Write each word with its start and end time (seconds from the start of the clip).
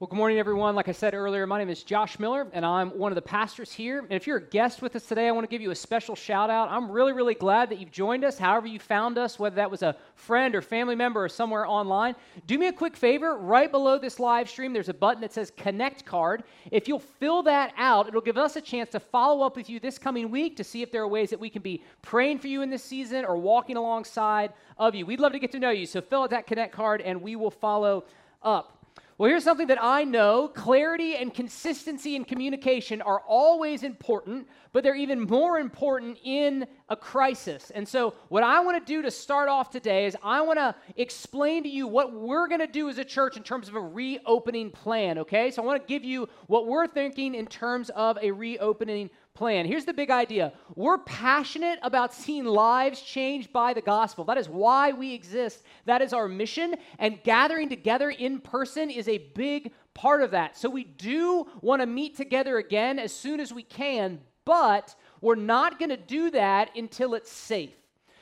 Well, 0.00 0.06
good 0.06 0.14
morning, 0.14 0.38
everyone. 0.38 0.76
Like 0.76 0.86
I 0.86 0.92
said 0.92 1.12
earlier, 1.12 1.44
my 1.44 1.58
name 1.58 1.70
is 1.70 1.82
Josh 1.82 2.20
Miller, 2.20 2.46
and 2.52 2.64
I'm 2.64 2.90
one 2.90 3.10
of 3.10 3.16
the 3.16 3.20
pastors 3.20 3.72
here. 3.72 3.98
And 3.98 4.12
if 4.12 4.28
you're 4.28 4.36
a 4.36 4.48
guest 4.48 4.80
with 4.80 4.94
us 4.94 5.04
today, 5.04 5.26
I 5.26 5.32
want 5.32 5.42
to 5.42 5.50
give 5.50 5.60
you 5.60 5.72
a 5.72 5.74
special 5.74 6.14
shout 6.14 6.50
out. 6.50 6.70
I'm 6.70 6.88
really, 6.88 7.12
really 7.12 7.34
glad 7.34 7.68
that 7.70 7.80
you've 7.80 7.90
joined 7.90 8.22
us, 8.22 8.38
however, 8.38 8.68
you 8.68 8.78
found 8.78 9.18
us, 9.18 9.40
whether 9.40 9.56
that 9.56 9.68
was 9.68 9.82
a 9.82 9.96
friend 10.14 10.54
or 10.54 10.62
family 10.62 10.94
member 10.94 11.24
or 11.24 11.28
somewhere 11.28 11.66
online. 11.66 12.14
Do 12.46 12.60
me 12.60 12.68
a 12.68 12.72
quick 12.72 12.96
favor. 12.96 13.38
Right 13.38 13.72
below 13.72 13.98
this 13.98 14.20
live 14.20 14.48
stream, 14.48 14.72
there's 14.72 14.88
a 14.88 14.94
button 14.94 15.20
that 15.22 15.32
says 15.32 15.50
Connect 15.56 16.04
Card. 16.04 16.44
If 16.70 16.86
you'll 16.86 17.00
fill 17.00 17.42
that 17.42 17.74
out, 17.76 18.06
it'll 18.06 18.20
give 18.20 18.38
us 18.38 18.54
a 18.54 18.60
chance 18.60 18.90
to 18.90 19.00
follow 19.00 19.44
up 19.44 19.56
with 19.56 19.68
you 19.68 19.80
this 19.80 19.98
coming 19.98 20.30
week 20.30 20.56
to 20.58 20.62
see 20.62 20.80
if 20.80 20.92
there 20.92 21.02
are 21.02 21.08
ways 21.08 21.30
that 21.30 21.40
we 21.40 21.50
can 21.50 21.60
be 21.60 21.82
praying 22.02 22.38
for 22.38 22.46
you 22.46 22.62
in 22.62 22.70
this 22.70 22.84
season 22.84 23.24
or 23.24 23.36
walking 23.36 23.76
alongside 23.76 24.52
of 24.78 24.94
you. 24.94 25.04
We'd 25.06 25.18
love 25.18 25.32
to 25.32 25.40
get 25.40 25.50
to 25.50 25.58
know 25.58 25.70
you. 25.70 25.86
So 25.86 26.00
fill 26.00 26.22
out 26.22 26.30
that 26.30 26.46
Connect 26.46 26.72
Card, 26.72 27.00
and 27.00 27.20
we 27.20 27.34
will 27.34 27.50
follow 27.50 28.04
up. 28.44 28.77
Well, 29.18 29.28
here's 29.28 29.42
something 29.42 29.66
that 29.66 29.82
I 29.82 30.04
know 30.04 30.46
clarity 30.46 31.16
and 31.16 31.34
consistency 31.34 32.14
in 32.14 32.24
communication 32.24 33.02
are 33.02 33.18
always 33.26 33.82
important, 33.82 34.46
but 34.72 34.84
they're 34.84 34.94
even 34.94 35.22
more 35.22 35.58
important 35.58 36.18
in 36.22 36.64
a 36.88 36.94
crisis. 36.94 37.72
And 37.74 37.86
so, 37.86 38.14
what 38.28 38.44
I 38.44 38.60
want 38.60 38.78
to 38.78 38.92
do 38.92 39.02
to 39.02 39.10
start 39.10 39.48
off 39.48 39.70
today 39.70 40.06
is 40.06 40.16
I 40.22 40.40
want 40.42 40.60
to 40.60 40.72
explain 40.94 41.64
to 41.64 41.68
you 41.68 41.88
what 41.88 42.12
we're 42.12 42.46
going 42.46 42.60
to 42.60 42.68
do 42.68 42.88
as 42.88 42.98
a 42.98 43.04
church 43.04 43.36
in 43.36 43.42
terms 43.42 43.68
of 43.68 43.74
a 43.74 43.80
reopening 43.80 44.70
plan, 44.70 45.18
okay? 45.18 45.50
So, 45.50 45.64
I 45.64 45.66
want 45.66 45.82
to 45.82 45.88
give 45.88 46.04
you 46.04 46.28
what 46.46 46.68
we're 46.68 46.86
thinking 46.86 47.34
in 47.34 47.46
terms 47.46 47.90
of 47.96 48.18
a 48.22 48.30
reopening 48.30 49.10
plan. 49.38 49.66
Here's 49.66 49.84
the 49.84 49.94
big 49.94 50.10
idea 50.10 50.52
we're 50.74 50.98
passionate 50.98 51.78
about 51.82 52.12
seeing 52.12 52.44
lives 52.44 53.00
changed 53.00 53.52
by 53.52 53.72
the 53.72 53.80
gospel. 53.80 54.24
That 54.24 54.36
is 54.36 54.48
why 54.48 54.90
we 54.90 55.14
exist, 55.14 55.62
that 55.86 56.02
is 56.02 56.12
our 56.12 56.28
mission, 56.28 56.74
and 56.98 57.22
gathering 57.22 57.68
together 57.68 58.10
in 58.10 58.40
person 58.40 58.90
is 58.90 59.06
a 59.06 59.18
big 59.36 59.72
part 59.94 60.22
of 60.22 60.32
that. 60.32 60.58
So 60.58 60.68
we 60.68 60.82
do 60.82 61.46
want 61.62 61.80
to 61.82 61.86
meet 61.86 62.16
together 62.16 62.58
again 62.58 62.98
as 62.98 63.12
soon 63.12 63.38
as 63.38 63.52
we 63.52 63.62
can, 63.62 64.20
but 64.44 64.96
we're 65.20 65.36
not 65.36 65.78
going 65.78 65.90
to 65.90 65.96
do 65.96 66.30
that 66.32 66.76
until 66.76 67.14
it's 67.14 67.30
safe. 67.30 67.74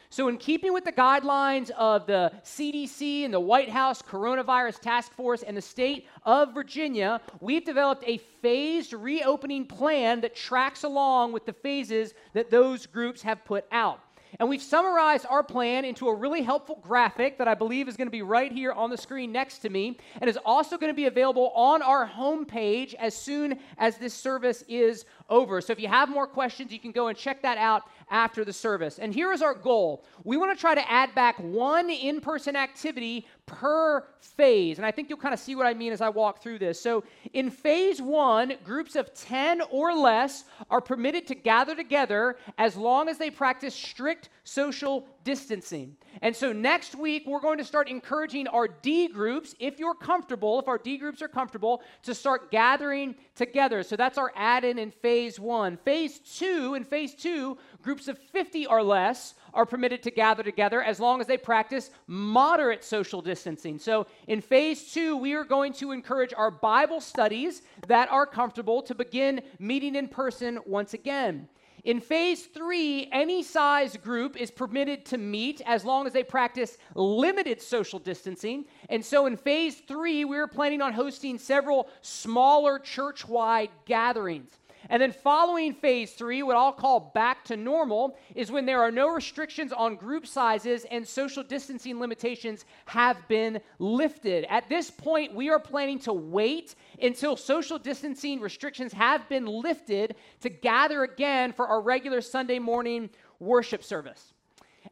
So, 0.09 0.29
in 0.29 0.39
keeping 0.39 0.73
with 0.73 0.85
the 0.85 0.93
guidelines 0.93 1.71
of 1.71 2.07
the 2.07 2.33
CDC 2.45 3.25
and 3.25 3.35
the 3.35 3.41
White 3.41 3.69
House 3.69 4.03
Coronavirus 4.03 4.81
Task 4.81 5.13
Force 5.13 5.43
and 5.43 5.57
the 5.57 5.63
state 5.63 6.07
of 6.25 6.55
Virginia, 6.55 7.21
we've 7.41 7.65
developed 7.65 8.05
a 8.07 8.19
phased 8.41 8.93
reopening 8.93 9.67
plan 9.67 10.21
that 10.21 10.37
tracks 10.37 10.85
along 10.85 11.33
with 11.33 11.45
the 11.45 11.53
phases 11.53 12.15
that 12.35 12.51
those 12.51 12.87
groups 12.87 13.23
have 13.23 13.45
put 13.45 13.67
out. 13.73 14.01
And 14.39 14.49
we've 14.49 14.63
summarized 14.63 15.27
our 15.29 15.43
plan 15.43 15.85
into 15.85 16.09
a 16.09 16.15
really 16.15 16.43
helpful 16.43 16.79
graphic 16.83 17.39
that 17.39 17.49
I 17.49 17.55
believe 17.55 17.89
is 17.89 17.97
going 17.97 18.07
to 18.07 18.13
be 18.13 18.23
right 18.23 18.53
here 18.53 18.73
on 18.73 18.91
the 18.91 18.97
screen 18.97 19.33
next 19.33 19.59
to 19.59 19.71
me 19.71 19.99
and 20.21 20.29
is 20.29 20.39
also 20.45 20.77
going 20.77 20.93
to 20.93 20.97
be 20.97 21.07
available 21.07 21.53
on 21.55 21.83
our 21.83 22.09
homepage 22.09 22.95
as 22.95 23.17
soon 23.17 23.59
as 23.79 23.99
this 23.99 24.15
service 24.15 24.63
is 24.69 25.05
over. 25.29 25.61
So 25.61 25.73
if 25.73 25.81
you 25.81 25.89
have 25.89 26.09
more 26.09 26.27
questions, 26.27 26.73
you 26.73 26.79
can 26.79 26.93
go 26.93 27.09
and 27.09 27.17
check 27.17 27.43
that 27.43 27.59
out 27.59 27.83
after 28.11 28.45
the 28.45 28.53
service. 28.53 28.99
And 28.99 29.15
here 29.15 29.33
is 29.33 29.43
our 29.43 29.55
goal 29.55 30.05
we 30.25 30.37
want 30.37 30.57
to 30.57 30.61
try 30.61 30.75
to 30.75 30.91
add 30.91 31.15
back 31.15 31.39
one 31.39 31.91
in 31.91 32.21
person 32.21 32.57
activity 32.57 33.27
per 33.47 34.05
phase. 34.21 34.79
And 34.79 34.85
I 34.85 34.91
think 34.91 35.09
you'll 35.09 35.19
kind 35.19 35.33
of 35.33 35.41
see 35.41 35.55
what 35.55 35.67
I 35.67 35.75
mean 35.75 35.93
as 35.93 36.01
I 36.01 36.09
walk 36.09 36.43
through 36.43 36.59
this. 36.59 36.81
So, 36.81 37.05
in 37.33 37.51
phase 37.51 38.03
one, 38.03 38.55
groups 38.65 38.97
of 38.97 39.15
10 39.15 39.63
or 39.71 39.95
less 39.95 40.45
are 40.69 40.81
permitted 40.81 41.27
to 41.29 41.35
gather 41.35 41.75
together 41.75 42.37
as 42.59 42.77
long 42.77 43.09
as 43.09 43.19
they 43.19 43.31
practice 43.31 43.75
strict 43.75 44.29
social 44.45 45.07
distancing. 45.25 45.97
And 46.23 46.35
so, 46.35 46.53
next 46.53 46.95
week, 46.97 47.25
we're 47.27 47.41
going 47.41 47.59
to 47.59 47.65
start 47.65 47.89
encouraging 47.89 48.49
our 48.49 48.67
D 48.69 49.09
groups, 49.09 49.55
if 49.61 49.79
you're 49.79 49.95
comfortable, 49.95 50.59
if 50.59 50.67
our 50.69 50.79
D 50.79 50.99
groups 50.99 51.23
are 51.23 51.29
comfortable, 51.29 51.83
to 52.03 52.15
start 52.15 52.51
gathering 52.51 53.15
together. 53.37 53.83
So, 53.85 53.97
that's 53.97 54.19
our 54.19 54.33
add 54.35 54.65
in 54.65 54.79
in 54.79 54.91
phase 54.91 55.39
one. 55.39 55.77
Phase 55.79 56.19
two, 56.19 56.75
in 56.75 56.85
phase 56.85 57.15
two, 57.15 57.59
groups 57.83 58.09
of 58.09 58.19
50 58.19 58.67
or 58.67 58.83
less 58.83 59.35
are 59.57 59.67
permitted 59.67 60.03
to 60.05 60.11
gather 60.13 60.43
together 60.43 60.83
as 60.83 61.01
long 61.01 61.21
as 61.21 61.27
they 61.27 61.39
practice 61.39 61.91
moderate 62.07 62.85
social 62.85 63.21
distancing. 63.21 63.79
So, 63.79 64.07
in 64.29 64.41
phase 64.41 64.93
two, 64.93 65.17
we 65.17 65.33
are 65.33 65.45
going 65.45 65.73
to 65.75 65.91
encourage 65.91 66.35
our 66.37 66.51
Bible 66.51 67.01
studies 67.01 67.63
that 67.89 68.11
are 68.13 68.27
comfortable 68.27 68.83
to 68.83 68.95
begin 68.95 69.41
meeting 69.59 69.97
in 69.97 70.07
person 70.07 70.61
once 70.67 70.95
again. 70.95 71.49
In 71.85 72.01
phase 72.01 72.47
three, 72.47 73.09
any 73.13 73.45
size 73.45 73.97
group 73.97 74.37
is 74.37 74.51
permitted 74.51 75.05
to 75.07 75.19
meet 75.19 75.63
as 75.65 75.85
long 75.85 76.05
as 76.05 76.13
they 76.13 76.25
practice 76.25 76.79
limited 76.97 77.63
social 77.63 78.01
distancing. 78.01 78.65
And 78.89 79.05
so 79.05 79.27
in 79.27 79.37
phase 79.37 79.77
three, 79.77 80.25
we're 80.25 80.49
planning 80.49 80.83
on 80.83 80.93
hosting 80.93 81.39
several 81.39 81.89
smaller 82.03 82.81
church 82.81 83.29
wide 83.29 83.71
gatherings. 83.85 84.51
And 84.89 85.03
then 85.03 85.13
following 85.13 85.75
phase 85.75 86.13
three, 86.13 86.43
what 86.43 86.57
I'll 86.57 86.73
call 86.73 87.13
back 87.15 87.45
to 87.47 87.57
normal, 87.57 88.17
is 88.35 88.51
when 88.51 88.67
there 88.67 88.83
are 88.83 88.91
no 88.91 89.09
restrictions 89.09 89.73
on 89.73 89.97
group 89.97 90.27
sizes 90.27 90.85
and 90.91 91.07
social 91.07 91.43
distancing 91.43 91.99
limitations 91.99 92.65
have 92.87 93.27
been 93.29 93.61
lifted. 93.79 94.47
At 94.49 94.69
this 94.69 94.91
point, 94.91 95.35
we 95.35 95.51
are 95.51 95.59
planning 95.59 95.99
to 96.01 96.13
wait 96.13 96.75
until 97.03 97.37
social 97.37 97.79
distancing 97.79 98.41
restrictions 98.41 98.93
have 98.93 99.29
been 99.29 99.47
lifted 99.47 100.17
to 100.41 100.49
gather 100.49 101.03
again 101.03 101.53
for 101.53 101.67
our 101.67 101.81
regular 101.81 102.21
Sunday 102.21 102.59
morning 102.59 103.11
worship 103.39 103.83
service. 103.83 104.33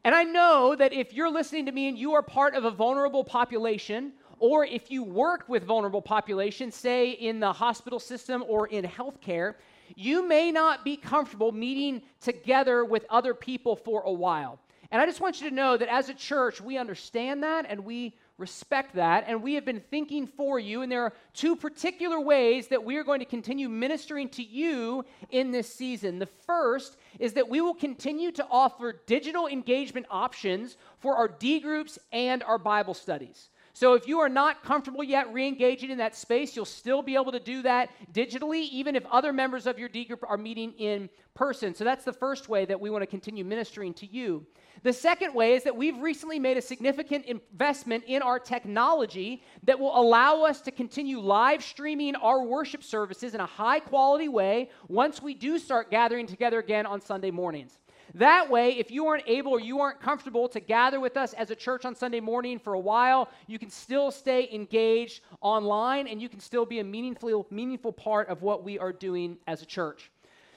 And 0.03 0.13
I 0.13 0.23
know 0.23 0.75
that 0.75 0.93
if 0.93 1.13
you're 1.13 1.31
listening 1.31 1.65
to 1.67 1.71
me 1.71 1.87
and 1.87 1.97
you 1.97 2.13
are 2.13 2.21
part 2.21 2.53
of 2.53 2.65
a 2.65 2.71
vulnerable 2.71 3.23
population, 3.23 4.13
or 4.39 4.65
if 4.65 4.91
you 4.91 5.01
work 5.01 5.47
with 5.47 5.63
vulnerable 5.63 6.01
populations, 6.01 6.75
say 6.75 7.11
in 7.11 7.39
the 7.39 7.53
hospital 7.53 7.99
system 7.99 8.43
or 8.47 8.67
in 8.67 8.83
healthcare, 8.83 9.55
you 9.95 10.27
may 10.27 10.51
not 10.51 10.83
be 10.83 10.97
comfortable 10.97 11.51
meeting 11.51 12.01
together 12.21 12.83
with 12.83 13.05
other 13.09 13.33
people 13.33 13.75
for 13.75 14.01
a 14.01 14.11
while. 14.11 14.59
And 14.91 15.01
I 15.01 15.05
just 15.05 15.19
want 15.19 15.41
you 15.41 15.49
to 15.49 15.55
know 15.55 15.77
that 15.77 15.89
as 15.89 16.09
a 16.09 16.13
church, 16.13 16.61
we 16.61 16.77
understand 16.77 17.43
that 17.43 17.65
and 17.67 17.83
we 17.83 18.15
respect 18.37 18.95
that. 18.95 19.25
And 19.27 19.41
we 19.41 19.53
have 19.55 19.65
been 19.65 19.79
thinking 19.79 20.27
for 20.27 20.59
you. 20.59 20.81
And 20.81 20.91
there 20.91 21.03
are 21.03 21.13
two 21.33 21.55
particular 21.55 22.19
ways 22.19 22.67
that 22.67 22.83
we 22.83 22.97
are 22.97 23.03
going 23.03 23.19
to 23.19 23.25
continue 23.25 23.69
ministering 23.69 24.29
to 24.29 24.43
you 24.43 25.05
in 25.31 25.51
this 25.51 25.73
season. 25.73 26.19
The 26.19 26.29
first 26.45 26.97
is 27.19 27.33
that 27.33 27.49
we 27.49 27.61
will 27.61 27.73
continue 27.73 28.31
to 28.33 28.45
offer 28.49 29.01
digital 29.05 29.47
engagement 29.47 30.05
options 30.09 30.77
for 30.99 31.15
our 31.15 31.27
D 31.27 31.59
groups 31.59 31.97
and 32.11 32.43
our 32.43 32.57
Bible 32.57 32.93
studies. 32.93 33.49
So 33.75 33.93
if 33.93 34.07
you 34.07 34.19
are 34.19 34.29
not 34.29 34.63
comfortable 34.63 35.03
yet 35.03 35.33
re 35.33 35.45
engaging 35.45 35.89
in 35.89 35.97
that 35.97 36.15
space, 36.15 36.55
you'll 36.55 36.63
still 36.63 37.01
be 37.01 37.15
able 37.15 37.33
to 37.33 37.41
do 37.41 37.61
that 37.63 37.89
digitally, 38.13 38.69
even 38.69 38.95
if 38.95 39.05
other 39.07 39.33
members 39.33 39.67
of 39.67 39.77
your 39.77 39.89
D 39.89 40.05
group 40.05 40.23
are 40.25 40.37
meeting 40.37 40.71
in 40.77 41.09
person. 41.33 41.75
So 41.75 41.83
that's 41.83 42.05
the 42.05 42.13
first 42.13 42.47
way 42.47 42.63
that 42.63 42.79
we 42.79 42.89
want 42.89 43.01
to 43.01 43.05
continue 43.05 43.43
ministering 43.43 43.93
to 43.95 44.05
you. 44.05 44.45
The 44.83 44.93
second 44.93 45.33
way 45.33 45.55
is 45.55 45.63
that 45.63 45.75
we've 45.75 45.97
recently 45.97 46.39
made 46.39 46.55
a 46.55 46.61
significant 46.61 47.25
investment 47.25 48.05
in 48.07 48.21
our 48.21 48.39
technology 48.39 49.43
that 49.63 49.77
will 49.77 49.99
allow 49.99 50.43
us 50.43 50.61
to 50.61 50.71
continue 50.71 51.19
live 51.19 51.61
streaming 51.61 52.15
our 52.15 52.45
worship 52.45 52.81
services 52.81 53.35
in 53.35 53.41
a 53.41 53.45
high 53.45 53.81
quality 53.81 54.29
way 54.29 54.69
once 54.87 55.21
we 55.21 55.33
do 55.33 55.59
start 55.59 55.91
gathering 55.91 56.27
together 56.27 56.59
again 56.59 56.85
on 56.85 57.01
Sunday 57.01 57.29
mornings. 57.29 57.77
That 58.15 58.49
way, 58.49 58.77
if 58.77 58.91
you 58.91 59.07
aren't 59.07 59.27
able 59.27 59.51
or 59.51 59.59
you 59.59 59.81
aren't 59.81 59.99
comfortable 59.99 60.47
to 60.49 60.61
gather 60.61 61.01
with 61.01 61.17
us 61.17 61.33
as 61.33 61.51
a 61.51 61.55
church 61.55 61.83
on 61.83 61.93
Sunday 61.95 62.21
morning 62.21 62.59
for 62.59 62.73
a 62.73 62.79
while, 62.79 63.29
you 63.45 63.59
can 63.59 63.69
still 63.69 64.09
stay 64.09 64.47
engaged 64.53 65.21
online 65.41 66.07
and 66.07 66.21
you 66.21 66.29
can 66.29 66.39
still 66.39 66.65
be 66.65 66.79
a 66.79 66.83
meaningful, 66.83 67.45
meaningful 67.51 67.91
part 67.91 68.29
of 68.29 68.41
what 68.41 68.63
we 68.63 68.79
are 68.79 68.93
doing 68.93 69.37
as 69.47 69.61
a 69.61 69.65
church. 69.65 70.11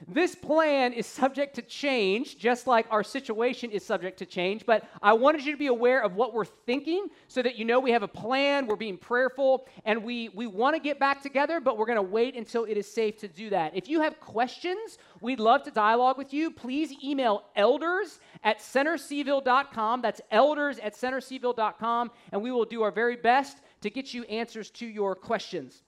This 0.06 0.34
plan 0.34 0.92
is 0.92 1.06
subject 1.06 1.56
to 1.56 1.62
change, 1.62 2.38
just 2.38 2.66
like 2.66 2.86
our 2.91 3.03
situation 3.03 3.70
is 3.70 3.84
subject 3.84 4.19
to 4.19 4.26
change. 4.26 4.64
But 4.64 4.84
I 5.03 5.12
wanted 5.12 5.44
you 5.44 5.53
to 5.53 5.59
be 5.59 5.66
aware 5.66 6.03
of 6.03 6.14
what 6.14 6.32
we're 6.32 6.44
thinking 6.44 7.09
so 7.26 7.42
that 7.42 7.56
you 7.56 7.64
know 7.64 7.81
we 7.81 7.91
have 7.91 8.03
a 8.03 8.08
plan, 8.08 8.66
we're 8.66 8.76
being 8.76 8.97
prayerful, 8.97 9.66
and 9.84 10.04
we, 10.04 10.28
we 10.31 10.47
want 10.47 10.76
to 10.76 10.81
get 10.81 10.98
back 10.98 11.22
together, 11.22 11.60
but 11.60 11.76
we're 11.76 11.87
going 11.87 11.96
to 11.96 12.02
wait 12.02 12.37
until 12.37 12.64
it 12.64 12.76
is 12.76 12.90
safe 12.90 13.19
to 13.19 13.28
do 13.28 13.50
that. 13.50 13.75
If 13.75 13.88
you 13.88 14.00
have 14.00 14.20
questions, 14.20 14.99
we'd 15.20 15.40
love 15.40 15.62
to 15.64 15.70
dialogue 15.70 16.19
with 16.19 16.32
you. 16.32 16.50
Please 16.50 16.93
email 17.02 17.44
elders 17.56 18.20
at 18.44 18.61
centercville.com. 18.61 20.02
That's 20.02 20.20
elders 20.31 20.78
at 20.78 20.94
centercville.com, 20.94 22.11
and 22.32 22.43
we 22.43 22.52
will 22.52 22.64
do 22.64 22.82
our 22.82 22.90
very 22.90 23.17
best 23.17 23.58
to 23.81 23.90
get 23.90 24.14
you 24.14 24.25
answers 24.25 24.70
to 24.70 24.87
your 24.87 25.14
questions. 25.14 25.82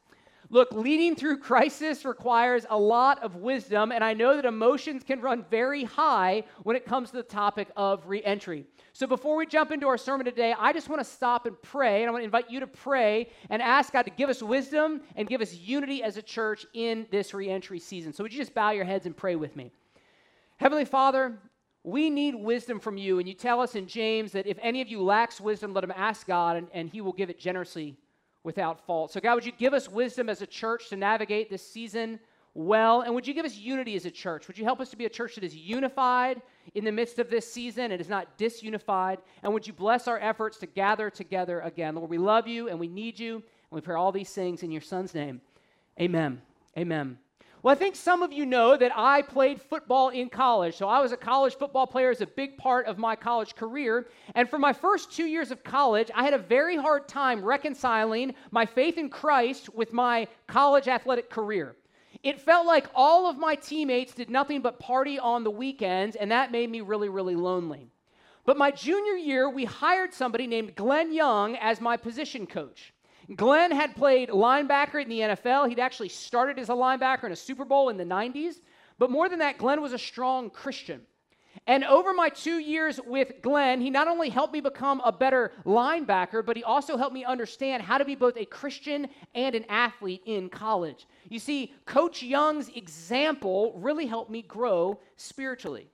Look, 0.53 0.73
leading 0.73 1.15
through 1.15 1.39
crisis 1.39 2.05
requires 2.05 2.67
a 2.69 2.77
lot 2.77 3.23
of 3.23 3.37
wisdom, 3.37 3.93
and 3.93 4.03
I 4.03 4.15
know 4.15 4.35
that 4.35 4.45
emotions 4.45 5.05
can 5.05 5.21
run 5.21 5.45
very 5.49 5.85
high 5.85 6.43
when 6.65 6.75
it 6.75 6.85
comes 6.85 7.11
to 7.11 7.19
the 7.19 7.23
topic 7.23 7.69
of 7.77 8.05
reentry. 8.09 8.65
So 8.93 9.07
before 9.07 9.37
we 9.37 9.47
jump 9.47 9.71
into 9.71 9.87
our 9.87 9.97
sermon 9.97 10.25
today, 10.25 10.53
I 10.59 10.73
just 10.73 10.89
want 10.89 11.01
to 11.01 11.09
stop 11.09 11.47
and 11.47 11.61
pray, 11.63 12.03
and 12.03 12.09
I 12.09 12.11
want 12.11 12.23
to 12.23 12.25
invite 12.25 12.51
you 12.51 12.59
to 12.59 12.67
pray 12.67 13.31
and 13.49 13.63
ask 13.63 13.93
God 13.93 14.03
to 14.03 14.11
give 14.11 14.29
us 14.29 14.43
wisdom 14.43 15.03
and 15.15 15.29
give 15.29 15.41
us 15.41 15.55
unity 15.55 16.03
as 16.03 16.17
a 16.17 16.23
church 16.23 16.67
in 16.75 17.07
this 17.13 17.33
reentry 17.33 17.79
season. 17.79 18.13
So 18.13 18.25
would 18.25 18.33
you 18.33 18.41
just 18.41 18.53
bow 18.53 18.73
your 18.73 18.85
heads 18.85 19.07
and 19.07 19.17
pray 19.17 19.37
with 19.37 19.55
me? 19.55 19.71
Heavenly 20.57 20.85
Father, 20.85 21.39
we 21.85 22.11
need 22.11 22.35
wisdom 22.35 22.81
from 22.81 22.97
you, 22.97 23.21
and 23.21 23.29
you 23.29 23.35
tell 23.35 23.61
us 23.61 23.77
in 23.77 23.87
James 23.87 24.33
that 24.33 24.49
if 24.49 24.59
any 24.61 24.83
of 24.83 24.89
you 24.89 25.01
lacks 25.01 25.41
wisdom, 25.41 25.73
let 25.73 25.85
him 25.85 25.93
ask 25.95 26.27
God, 26.27 26.57
and, 26.57 26.67
and 26.75 26.91
he 26.91 27.01
will 27.01 27.13
give 27.13 27.31
it 27.31 27.39
generously 27.39 27.97
without 28.43 28.85
fault. 28.87 29.13
So, 29.13 29.21
God, 29.21 29.35
would 29.35 29.47
you 29.47 29.53
give 29.53 29.75
us 29.75 29.89
wisdom 29.89 30.29
as 30.29 30.43
a 30.43 30.47
church 30.47 30.89
to 30.89 30.97
navigate 30.97 31.51
this 31.51 31.67
season 31.67 32.19
well? 32.55 33.03
And 33.03 33.15
would 33.15 33.27
you 33.27 33.35
give 33.35 33.45
us 33.45 33.57
unity 33.57 33.97
as 33.97 34.07
a 34.07 34.11
church? 34.11 34.49
Would 34.49 34.59
you 34.59 34.65
help 34.65 34.81
us 34.81 34.91
to 34.91 34.97
be 34.97 35.05
a 35.05 35.11
church 35.11 35.35
that 35.35 35.45
is 35.45 35.55
unified 35.55 36.41
in 36.75 36.85
the 36.85 36.93
midst 36.93 37.19
of 37.19 37.31
this 37.31 37.51
season 37.51 37.93
and 37.93 38.01
is 38.01 38.09
not 38.09 38.39
disunified? 38.39 39.19
And 39.43 39.53
would 39.53 39.67
you 39.67 39.73
bless 39.73 40.09
our 40.09 40.19
efforts 40.19 40.59
to 40.59 40.67
gather 40.67 41.11
together 41.11 41.61
again? 41.61 41.95
Lord, 41.95 42.11
we 42.11 42.19
love 42.19 42.47
you 42.47 42.69
and 42.69 42.81
we 42.81 42.89
need 42.89 43.19
you. 43.19 43.37
And 43.37 43.43
we 43.71 43.81
pray 43.81 43.95
all 43.95 44.13
these 44.13 44.33
things 44.33 44.63
in 44.63 44.71
your 44.71 44.83
son's 44.83 45.15
name. 45.15 45.41
Amen. 46.01 46.41
Amen. 46.77 47.19
Well, 47.63 47.73
I 47.73 47.79
think 47.79 47.95
some 47.95 48.23
of 48.23 48.33
you 48.33 48.47
know 48.47 48.75
that 48.75 48.91
I 48.97 49.21
played 49.21 49.61
football 49.61 50.09
in 50.09 50.31
college. 50.31 50.77
So 50.77 50.89
I 50.89 51.01
was 51.01 51.13
a 51.13 51.17
college 51.17 51.57
football 51.57 51.87
player 51.87 52.11
as 52.11 52.23
a 52.23 52.27
big 52.27 52.57
part 52.57 52.87
of 52.87 52.97
my 52.97 53.15
college 53.15 53.55
career. 53.55 54.09
And 54.35 54.49
for 54.49 54.59
my 54.59 54.73
first 54.73 55.13
two 55.13 55.27
years 55.27 55.51
of 55.51 55.63
college, 55.63 56.11
I 56.15 56.25
had 56.25 56.33
a 56.33 56.39
very 56.39 56.77
hard 56.77 57.07
time 57.07 57.45
reconciling 57.45 58.35
my 58.51 58.65
faith 58.65 58.97
in 58.97 59.11
Christ 59.11 59.69
with 59.75 59.93
my 59.93 60.27
college 60.47 60.89
athletic 60.89 61.29
career. 61.29 61.77
It 62.23 62.41
felt 62.41 62.67
like 62.67 62.87
all 62.95 63.29
of 63.29 63.37
my 63.37 63.57
teammates 63.57 64.15
did 64.15 64.31
nothing 64.31 64.63
but 64.63 64.79
party 64.79 65.19
on 65.19 65.45
the 65.45 65.51
weekends, 65.51 66.17
and 66.17 66.31
that 66.31 66.53
made 66.53 66.71
me 66.71 66.81
really, 66.81 67.11
really 67.11 67.37
lonely. 67.37 67.91
But 68.47 68.57
my 68.57 68.71
junior 68.71 69.15
year, 69.15 69.51
we 69.51 69.67
hired 69.67 70.15
somebody 70.15 70.47
named 70.47 70.75
Glenn 70.77 71.13
Young 71.13 71.57
as 71.57 71.81
my 71.81 71.99
position 71.99 72.47
coach. 72.47 72.95
Glenn 73.37 73.71
had 73.71 73.95
played 73.95 74.29
linebacker 74.29 75.03
in 75.03 75.09
the 75.09 75.21
NFL. 75.21 75.69
He'd 75.69 75.79
actually 75.79 76.09
started 76.09 76.59
as 76.59 76.69
a 76.69 76.73
linebacker 76.73 77.25
in 77.25 77.33
a 77.33 77.37
Super 77.37 77.65
Bowl 77.65 77.89
in 77.89 77.97
the 77.97 78.05
90s. 78.05 78.55
But 78.99 79.11
more 79.11 79.29
than 79.29 79.39
that, 79.39 79.59
Glenn 79.59 79.81
was 79.81 79.93
a 79.93 79.99
strong 79.99 80.51
Christian. 80.51 81.03
And 81.67 81.85
over 81.85 82.13
my 82.13 82.29
two 82.29 82.59
years 82.59 83.01
with 83.05 83.43
Glenn, 83.43 83.81
he 83.81 83.91
not 83.91 84.09
only 84.09 84.29
helped 84.29 84.53
me 84.53 84.61
become 84.61 85.01
a 85.05 85.13
better 85.13 85.53
linebacker, 85.65 86.45
but 86.45 86.57
he 86.57 86.65
also 86.65 86.97
helped 86.97 87.15
me 87.15 87.25
understand 87.25 87.83
how 87.83 87.99
to 87.99 88.05
be 88.05 88.15
both 88.15 88.37
a 88.37 88.45
Christian 88.45 89.09
and 89.35 89.55
an 89.55 89.65
athlete 89.69 90.23
in 90.27 90.49
college. 90.49 91.07
You 91.29 91.39
see, 91.39 91.75
Coach 91.87 92.23
Young's 92.23 92.69
example 92.71 93.73
really 93.77 94.07
helped 94.07 94.31
me 94.31 94.43
grow 94.43 95.01
spiritually. 95.17 95.89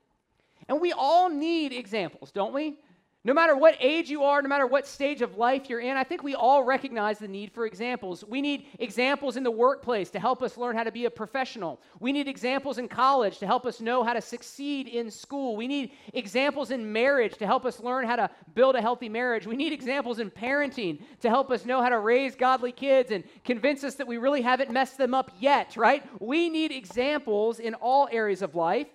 And 0.68 0.80
we 0.80 0.92
all 0.92 1.28
need 1.28 1.72
examples, 1.72 2.32
don't 2.32 2.52
we? 2.52 2.78
No 3.26 3.34
matter 3.34 3.56
what 3.56 3.76
age 3.80 4.08
you 4.08 4.22
are, 4.22 4.40
no 4.40 4.48
matter 4.48 4.68
what 4.68 4.86
stage 4.86 5.20
of 5.20 5.36
life 5.36 5.68
you're 5.68 5.80
in, 5.80 5.96
I 5.96 6.04
think 6.04 6.22
we 6.22 6.36
all 6.36 6.62
recognize 6.62 7.18
the 7.18 7.26
need 7.26 7.50
for 7.50 7.66
examples. 7.66 8.24
We 8.24 8.40
need 8.40 8.68
examples 8.78 9.36
in 9.36 9.42
the 9.42 9.50
workplace 9.50 10.10
to 10.10 10.20
help 10.20 10.44
us 10.44 10.56
learn 10.56 10.76
how 10.76 10.84
to 10.84 10.92
be 10.92 11.06
a 11.06 11.10
professional. 11.10 11.80
We 11.98 12.12
need 12.12 12.28
examples 12.28 12.78
in 12.78 12.86
college 12.86 13.38
to 13.38 13.46
help 13.46 13.66
us 13.66 13.80
know 13.80 14.04
how 14.04 14.12
to 14.12 14.20
succeed 14.20 14.86
in 14.86 15.10
school. 15.10 15.56
We 15.56 15.66
need 15.66 15.90
examples 16.14 16.70
in 16.70 16.92
marriage 16.92 17.36
to 17.38 17.46
help 17.46 17.66
us 17.66 17.80
learn 17.80 18.06
how 18.06 18.14
to 18.14 18.30
build 18.54 18.76
a 18.76 18.80
healthy 18.80 19.08
marriage. 19.08 19.44
We 19.44 19.56
need 19.56 19.72
examples 19.72 20.20
in 20.20 20.30
parenting 20.30 21.00
to 21.18 21.28
help 21.28 21.50
us 21.50 21.64
know 21.64 21.82
how 21.82 21.88
to 21.88 21.98
raise 21.98 22.36
godly 22.36 22.70
kids 22.70 23.10
and 23.10 23.24
convince 23.44 23.82
us 23.82 23.96
that 23.96 24.06
we 24.06 24.18
really 24.18 24.42
haven't 24.42 24.70
messed 24.70 24.98
them 24.98 25.14
up 25.14 25.32
yet, 25.40 25.76
right? 25.76 26.04
We 26.22 26.48
need 26.48 26.70
examples 26.70 27.58
in 27.58 27.74
all 27.74 28.08
areas 28.12 28.40
of 28.40 28.54
life 28.54 28.86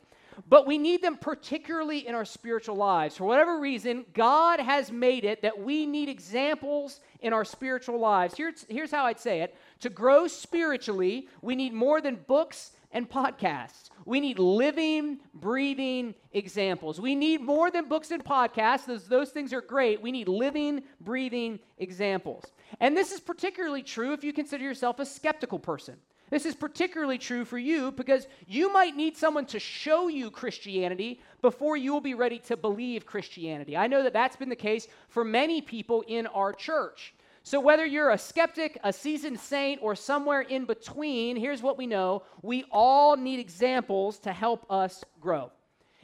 but 0.48 0.66
we 0.66 0.78
need 0.78 1.02
them 1.02 1.18
particularly 1.18 2.08
in 2.08 2.16
our 2.16 2.26
spiritual 2.26 2.76
lives. 2.76 3.18
For 3.18 3.26
whatever 3.26 3.60
reason, 3.60 4.06
God 4.14 4.60
has 4.60 4.92
made 4.92 5.26
it 5.26 5.42
that 5.42 5.60
we 5.60 5.86
need 5.86 6.10
examples 6.10 7.00
in 7.20 7.34
our 7.34 7.46
spiritual 7.46 8.00
lives. 8.00 8.36
Here's, 8.36 8.66
here's 8.70 8.92
how 8.92 9.06
I'd 9.06 9.20
say 9.20 9.42
it 9.42 9.56
to 9.82 9.90
grow 9.90 10.28
spiritually, 10.28 11.28
we 11.42 11.56
need 11.56 11.74
more 11.74 12.02
than 12.02 12.16
books 12.28 12.72
and 12.92 13.10
podcasts. 13.10 13.90
We 14.06 14.20
need 14.20 14.40
living, 14.40 15.20
breathing 15.34 16.14
examples. 16.34 17.00
We 17.00 17.16
need 17.16 17.42
more 17.42 17.72
than 17.72 17.88
books 17.88 18.12
and 18.12 18.24
podcasts. 18.24 18.86
Those, 18.86 19.08
those 19.08 19.30
things 19.30 19.54
are 19.54 19.62
great. 19.62 20.02
We 20.02 20.12
need 20.12 20.28
living, 20.28 20.84
breathing 21.00 21.60
examples. 21.78 22.46
And 22.80 22.96
this 22.96 23.12
is 23.12 23.20
particularly 23.20 23.84
true 23.84 24.14
if 24.14 24.24
you 24.24 24.34
consider 24.34 24.64
yourself 24.64 25.00
a 25.00 25.06
skeptical 25.06 25.60
person. 25.60 25.98
This 26.31 26.45
is 26.45 26.56
particularly 26.56 27.18
true 27.18 27.44
for 27.44 27.57
you 27.57 27.92
because 27.92 28.25
you 28.48 28.72
might 28.72 28.95
need 28.95 29.18
someone 29.18 29.45
to 29.48 29.60
show 29.60 30.07
you 30.07 30.31
Christianity 30.31 31.19
before 31.42 31.75
you 31.75 31.92
will 31.92 32.01
be 32.01 32.13
ready 32.13 32.39
to 32.39 32.56
believe 32.56 33.06
Christianity. 33.06 33.75
I 33.75 33.88
know 33.88 34.01
that 34.01 34.13
that's 34.13 34.38
been 34.38 34.50
the 34.50 34.56
case 34.56 34.88
for 35.10 35.25
many 35.25 35.62
people 35.62 36.06
in 36.07 36.28
our 36.28 36.54
church. 36.54 37.13
So, 37.44 37.60
whether 37.60 37.86
you're 37.86 38.12
a 38.12 38.18
skeptic, 38.18 38.80
a 38.83 38.94
seasoned 38.94 39.39
saint, 39.39 39.81
or 39.81 39.95
somewhere 39.95 40.42
in 40.42 40.66
between, 40.66 41.36
here's 41.36 41.62
what 41.62 41.78
we 41.78 41.86
know 41.86 42.24
we 42.42 42.63
all 42.72 43.18
need 43.18 43.39
examples 43.39 44.19
to 44.19 44.31
help 44.31 44.66
us 44.69 45.04
grow. 45.19 45.51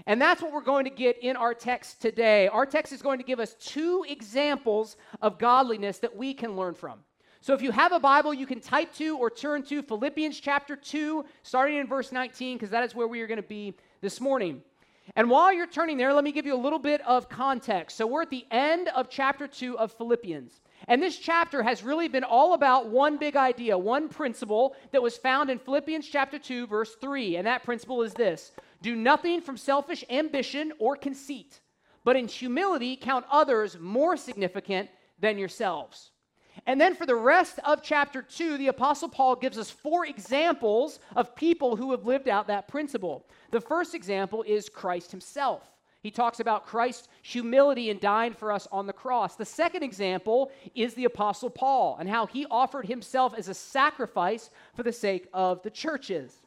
And 0.07 0.21
that's 0.21 0.41
what 0.41 0.51
we're 0.51 0.62
going 0.62 0.85
to 0.85 0.91
get 0.91 1.19
in 1.19 1.38
our 1.38 1.53
text 1.53 2.01
today. 2.01 2.47
Our 2.47 2.65
text 2.65 2.91
is 2.91 3.01
going 3.01 3.19
to 3.19 3.25
give 3.25 3.39
us 3.39 3.53
two 3.59 4.06
examples 4.09 4.97
of 5.21 5.38
godliness 5.38 6.00
that 6.00 6.15
we 6.15 6.33
can 6.33 6.56
learn 6.56 6.73
from. 6.73 7.00
So 7.47 7.53
if 7.53 7.61
you 7.61 7.71
have 7.71 7.94
a 7.94 7.99
Bible, 8.01 8.33
you 8.33 8.45
can 8.45 8.59
type 8.59 8.94
to 8.95 9.17
or 9.17 9.29
turn 9.29 9.63
to 9.67 9.81
Philippians 9.81 10.38
chapter 10.38 10.75
2, 10.75 11.23
starting 11.44 11.77
in 11.77 11.88
verse 11.88 12.11
19, 12.11 12.57
because 12.57 12.71
that 12.71 12.83
is 12.83 12.94
where 12.94 13.07
we 13.07 13.21
are 13.21 13.25
going 13.25 13.41
to 13.41 13.47
be 13.47 13.73
this 14.01 14.19
morning. 14.19 14.61
And 15.15 15.29
while 15.29 15.53
you're 15.53 15.65
turning 15.65 15.95
there, 15.95 16.11
let 16.11 16.25
me 16.25 16.33
give 16.33 16.45
you 16.45 16.53
a 16.53 16.59
little 16.59 16.77
bit 16.77 16.99
of 17.07 17.29
context. 17.29 17.95
So 17.95 18.05
we're 18.05 18.23
at 18.23 18.31
the 18.31 18.45
end 18.51 18.89
of 18.89 19.09
chapter 19.09 19.47
2 19.47 19.79
of 19.79 19.94
Philippians. 19.94 20.59
And 20.89 21.01
this 21.01 21.15
chapter 21.15 21.63
has 21.63 21.83
really 21.83 22.09
been 22.09 22.25
all 22.25 22.53
about 22.53 22.89
one 22.89 23.15
big 23.15 23.38
idea, 23.38 23.77
one 23.77 24.09
principle 24.09 24.75
that 24.91 25.01
was 25.01 25.15
found 25.15 25.49
in 25.49 25.57
Philippians 25.57 26.05
chapter 26.05 26.38
2, 26.38 26.67
verse 26.67 26.97
3. 26.99 27.38
And 27.38 27.47
that 27.47 27.63
principle 27.63 28.01
is 28.01 28.13
this 28.13 28.51
do 28.81 28.94
nothing 28.94 29.39
from 29.39 29.55
selfish 29.55 30.03
ambition 30.09 30.73
or 30.79 30.97
conceit, 30.97 31.61
but 32.03 32.17
in 32.17 32.27
humility 32.27 32.97
count 32.97 33.25
others 33.31 33.77
more 33.79 34.17
significant 34.17 34.89
than 35.17 35.38
yourselves. 35.38 36.11
And 36.65 36.81
then 36.81 36.95
for 36.95 37.06
the 37.06 37.15
rest 37.15 37.59
of 37.65 37.81
chapter 37.83 38.21
2, 38.21 38.57
the 38.57 38.68
Apostle 38.68 39.09
Paul 39.09 39.36
gives 39.36 39.57
us 39.57 39.69
four 39.69 40.06
examples 40.06 41.00
of 41.15 41.36
people 41.36 41.75
who 41.75 41.92
have 41.92 42.06
lived 42.06 42.27
out 42.27 42.48
that 42.48 42.68
principle. 42.68 43.25
The 43.51 43.62
first 43.62 43.94
example 43.94 44.44
is 44.44 44.69
Christ 44.69 45.12
himself. 45.12 45.63
He 46.01 46.12
talks 46.12 46.39
about 46.39 46.65
Christ's 46.65 47.09
humility 47.21 47.89
in 47.89 48.00
dying 48.00 48.33
for 48.33 48.51
us 48.51 48.68
on 48.71 48.88
the 48.88 48.94
cross. 48.94 49.36
The 49.36 49.45
second 49.45 49.83
example 49.83 50.51
is 50.75 50.94
the 50.94 51.06
Apostle 51.06 51.50
Paul 51.50 51.98
and 52.00 52.09
how 52.09 52.27
he 52.27 52.45
offered 52.50 52.86
himself 52.86 53.33
as 53.38 53.48
a 53.48 53.54
sacrifice 53.54 54.50
for 54.75 54.83
the 54.83 54.94
sake 54.94 55.27
of 55.33 55.62
the 55.63 55.69
churches. 55.69 56.39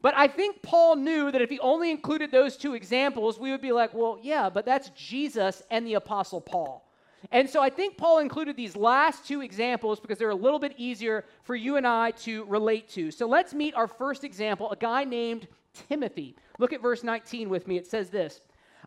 But 0.00 0.14
I 0.16 0.28
think 0.28 0.62
Paul 0.62 0.96
knew 0.96 1.30
that 1.32 1.42
if 1.42 1.50
he 1.50 1.58
only 1.60 1.90
included 1.90 2.30
those 2.30 2.56
two 2.56 2.74
examples, 2.74 3.38
we 3.38 3.50
would 3.50 3.60
be 3.60 3.72
like, 3.72 3.94
well, 3.94 4.18
yeah, 4.22 4.48
but 4.48 4.64
that's 4.64 4.90
Jesus 4.90 5.62
and 5.70 5.86
the 5.86 5.94
Apostle 5.94 6.40
Paul. 6.40 6.87
And 7.30 7.50
so 7.50 7.60
I 7.60 7.70
think 7.70 7.96
Paul 7.96 8.18
included 8.18 8.56
these 8.56 8.76
last 8.76 9.26
two 9.26 9.40
examples 9.40 10.00
because 10.00 10.18
they're 10.18 10.30
a 10.30 10.34
little 10.34 10.58
bit 10.58 10.74
easier 10.76 11.24
for 11.42 11.56
you 11.56 11.76
and 11.76 11.86
I 11.86 12.12
to 12.12 12.44
relate 12.44 12.88
to. 12.90 13.10
So 13.10 13.26
let's 13.26 13.52
meet 13.52 13.74
our 13.74 13.88
first 13.88 14.24
example, 14.24 14.70
a 14.70 14.76
guy 14.76 15.04
named 15.04 15.48
Timothy. 15.88 16.36
Look 16.58 16.72
at 16.72 16.82
verse 16.82 17.02
19 17.02 17.48
with 17.48 17.66
me. 17.66 17.76
It 17.76 17.86
says 17.86 18.10
this 18.10 18.40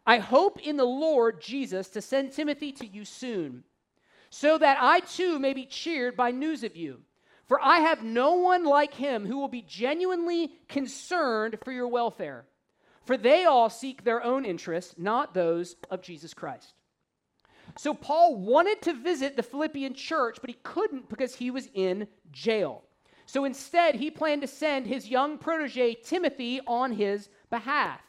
I 0.05 0.17
hope 0.17 0.59
in 0.59 0.77
the 0.77 0.85
Lord 0.85 1.41
Jesus 1.41 1.89
to 1.89 2.01
send 2.01 2.31
Timothy 2.31 2.71
to 2.73 2.87
you 2.87 3.05
soon, 3.05 3.63
so 4.29 4.57
that 4.57 4.77
I 4.79 5.01
too 5.01 5.37
may 5.37 5.53
be 5.53 5.65
cheered 5.65 6.15
by 6.15 6.31
news 6.31 6.63
of 6.63 6.75
you. 6.75 7.01
For 7.47 7.61
I 7.61 7.79
have 7.79 8.01
no 8.01 8.35
one 8.35 8.63
like 8.63 8.93
him 8.93 9.25
who 9.25 9.37
will 9.37 9.49
be 9.49 9.61
genuinely 9.61 10.53
concerned 10.69 11.57
for 11.65 11.73
your 11.73 11.89
welfare. 11.89 12.45
For 13.03 13.17
they 13.17 13.43
all 13.43 13.69
seek 13.69 14.03
their 14.03 14.23
own 14.23 14.45
interests, 14.45 14.95
not 14.97 15.33
those 15.33 15.75
of 15.89 16.01
Jesus 16.01 16.33
Christ. 16.33 16.73
So 17.77 17.93
Paul 17.93 18.35
wanted 18.35 18.81
to 18.83 18.93
visit 18.93 19.35
the 19.35 19.43
Philippian 19.43 19.93
church, 19.93 20.37
but 20.41 20.49
he 20.49 20.57
couldn't 20.63 21.09
because 21.09 21.35
he 21.35 21.51
was 21.51 21.69
in 21.73 22.07
jail. 22.31 22.83
So 23.25 23.45
instead, 23.45 23.95
he 23.95 24.11
planned 24.11 24.41
to 24.41 24.47
send 24.47 24.87
his 24.87 25.07
young 25.07 25.37
protege, 25.37 25.95
Timothy, 25.95 26.59
on 26.67 26.91
his 26.91 27.29
behalf. 27.49 28.01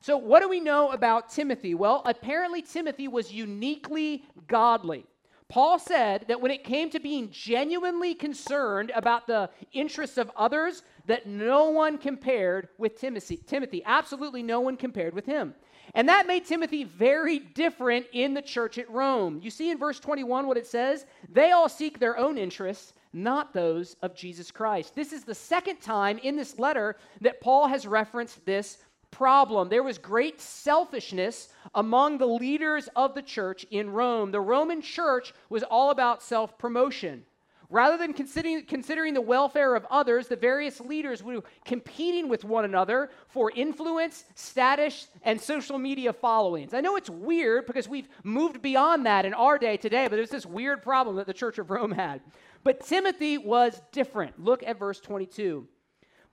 So, 0.00 0.16
what 0.18 0.40
do 0.40 0.48
we 0.48 0.60
know 0.60 0.90
about 0.90 1.30
Timothy? 1.30 1.74
Well, 1.74 2.02
apparently, 2.04 2.60
Timothy 2.60 3.08
was 3.08 3.32
uniquely 3.32 4.24
godly. 4.48 5.06
Paul 5.48 5.78
said 5.78 6.24
that 6.28 6.40
when 6.40 6.50
it 6.50 6.64
came 6.64 6.90
to 6.90 6.98
being 6.98 7.30
genuinely 7.30 8.14
concerned 8.14 8.90
about 8.94 9.26
the 9.26 9.50
interests 9.72 10.18
of 10.18 10.30
others, 10.36 10.82
that 11.06 11.26
no 11.26 11.70
one 11.70 11.98
compared 11.98 12.68
with 12.78 12.98
Timothy. 12.98 13.36
Timothy, 13.36 13.82
absolutely 13.84 14.42
no 14.42 14.60
one 14.60 14.76
compared 14.76 15.14
with 15.14 15.26
him. 15.26 15.54
And 15.94 16.08
that 16.08 16.26
made 16.26 16.44
Timothy 16.44 16.82
very 16.82 17.38
different 17.38 18.06
in 18.12 18.34
the 18.34 18.42
church 18.42 18.78
at 18.78 18.90
Rome. 18.90 19.40
You 19.42 19.50
see 19.50 19.70
in 19.70 19.78
verse 19.78 20.00
21 20.00 20.46
what 20.46 20.56
it 20.56 20.66
says? 20.66 21.06
They 21.32 21.52
all 21.52 21.68
seek 21.68 21.98
their 21.98 22.18
own 22.18 22.36
interests, 22.36 22.94
not 23.12 23.54
those 23.54 23.94
of 24.02 24.16
Jesus 24.16 24.50
Christ. 24.50 24.96
This 24.96 25.12
is 25.12 25.22
the 25.22 25.34
second 25.34 25.80
time 25.80 26.18
in 26.18 26.34
this 26.34 26.58
letter 26.58 26.96
that 27.20 27.40
Paul 27.40 27.68
has 27.68 27.86
referenced 27.86 28.44
this 28.44 28.78
problem. 29.12 29.68
There 29.68 29.84
was 29.84 29.96
great 29.96 30.40
selfishness 30.40 31.50
among 31.76 32.18
the 32.18 32.26
leaders 32.26 32.88
of 32.96 33.14
the 33.14 33.22
church 33.22 33.64
in 33.70 33.90
Rome. 33.90 34.32
The 34.32 34.40
Roman 34.40 34.82
church 34.82 35.32
was 35.48 35.62
all 35.62 35.90
about 35.90 36.24
self 36.24 36.58
promotion. 36.58 37.24
Rather 37.70 37.96
than 37.96 38.12
considering, 38.12 38.64
considering 38.66 39.14
the 39.14 39.20
welfare 39.20 39.74
of 39.74 39.86
others, 39.90 40.28
the 40.28 40.36
various 40.36 40.80
leaders 40.80 41.22
were 41.22 41.42
competing 41.64 42.28
with 42.28 42.44
one 42.44 42.64
another 42.64 43.10
for 43.28 43.50
influence, 43.54 44.24
status, 44.34 45.08
and 45.22 45.40
social 45.40 45.78
media 45.78 46.12
followings. 46.12 46.74
I 46.74 46.80
know 46.80 46.96
it's 46.96 47.10
weird 47.10 47.66
because 47.66 47.88
we've 47.88 48.08
moved 48.22 48.60
beyond 48.60 49.06
that 49.06 49.24
in 49.24 49.34
our 49.34 49.58
day 49.58 49.76
today, 49.76 50.08
but 50.08 50.16
there's 50.16 50.30
this 50.30 50.46
weird 50.46 50.82
problem 50.82 51.16
that 51.16 51.26
the 51.26 51.32
Church 51.32 51.58
of 51.58 51.70
Rome 51.70 51.92
had. 51.92 52.20
But 52.62 52.84
Timothy 52.86 53.38
was 53.38 53.80
different. 53.92 54.42
Look 54.42 54.62
at 54.62 54.78
verse 54.78 55.00
22. 55.00 55.66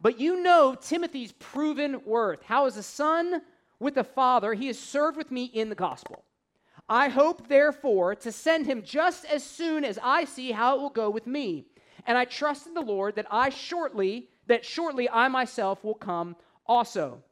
But 0.01 0.19
you 0.19 0.41
know 0.41 0.75
Timothy's 0.75 1.31
proven 1.33 2.01
worth. 2.05 2.41
How, 2.43 2.65
as 2.65 2.77
a 2.77 2.83
son 2.83 3.41
with 3.79 3.97
a 3.97 4.03
father, 4.03 4.53
he 4.53 4.67
has 4.67 4.79
served 4.79 5.17
with 5.17 5.31
me 5.31 5.45
in 5.45 5.69
the 5.69 5.75
gospel. 5.75 6.23
I 6.89 7.09
hope, 7.09 7.47
therefore, 7.47 8.15
to 8.15 8.31
send 8.31 8.65
him 8.65 8.83
just 8.83 9.25
as 9.25 9.43
soon 9.43 9.85
as 9.85 9.97
I 10.01 10.25
see 10.25 10.51
how 10.51 10.75
it 10.75 10.81
will 10.81 10.89
go 10.89 11.09
with 11.09 11.27
me. 11.27 11.65
And 12.05 12.17
I 12.17 12.25
trust 12.25 12.67
in 12.67 12.73
the 12.73 12.81
Lord 12.81 13.15
that 13.15 13.27
I 13.31 13.49
shortly, 13.49 14.29
that 14.47 14.65
shortly 14.65 15.09
I 15.09 15.27
myself 15.27 15.83
will 15.83 15.95
come 15.95 16.35
also. 16.65 17.23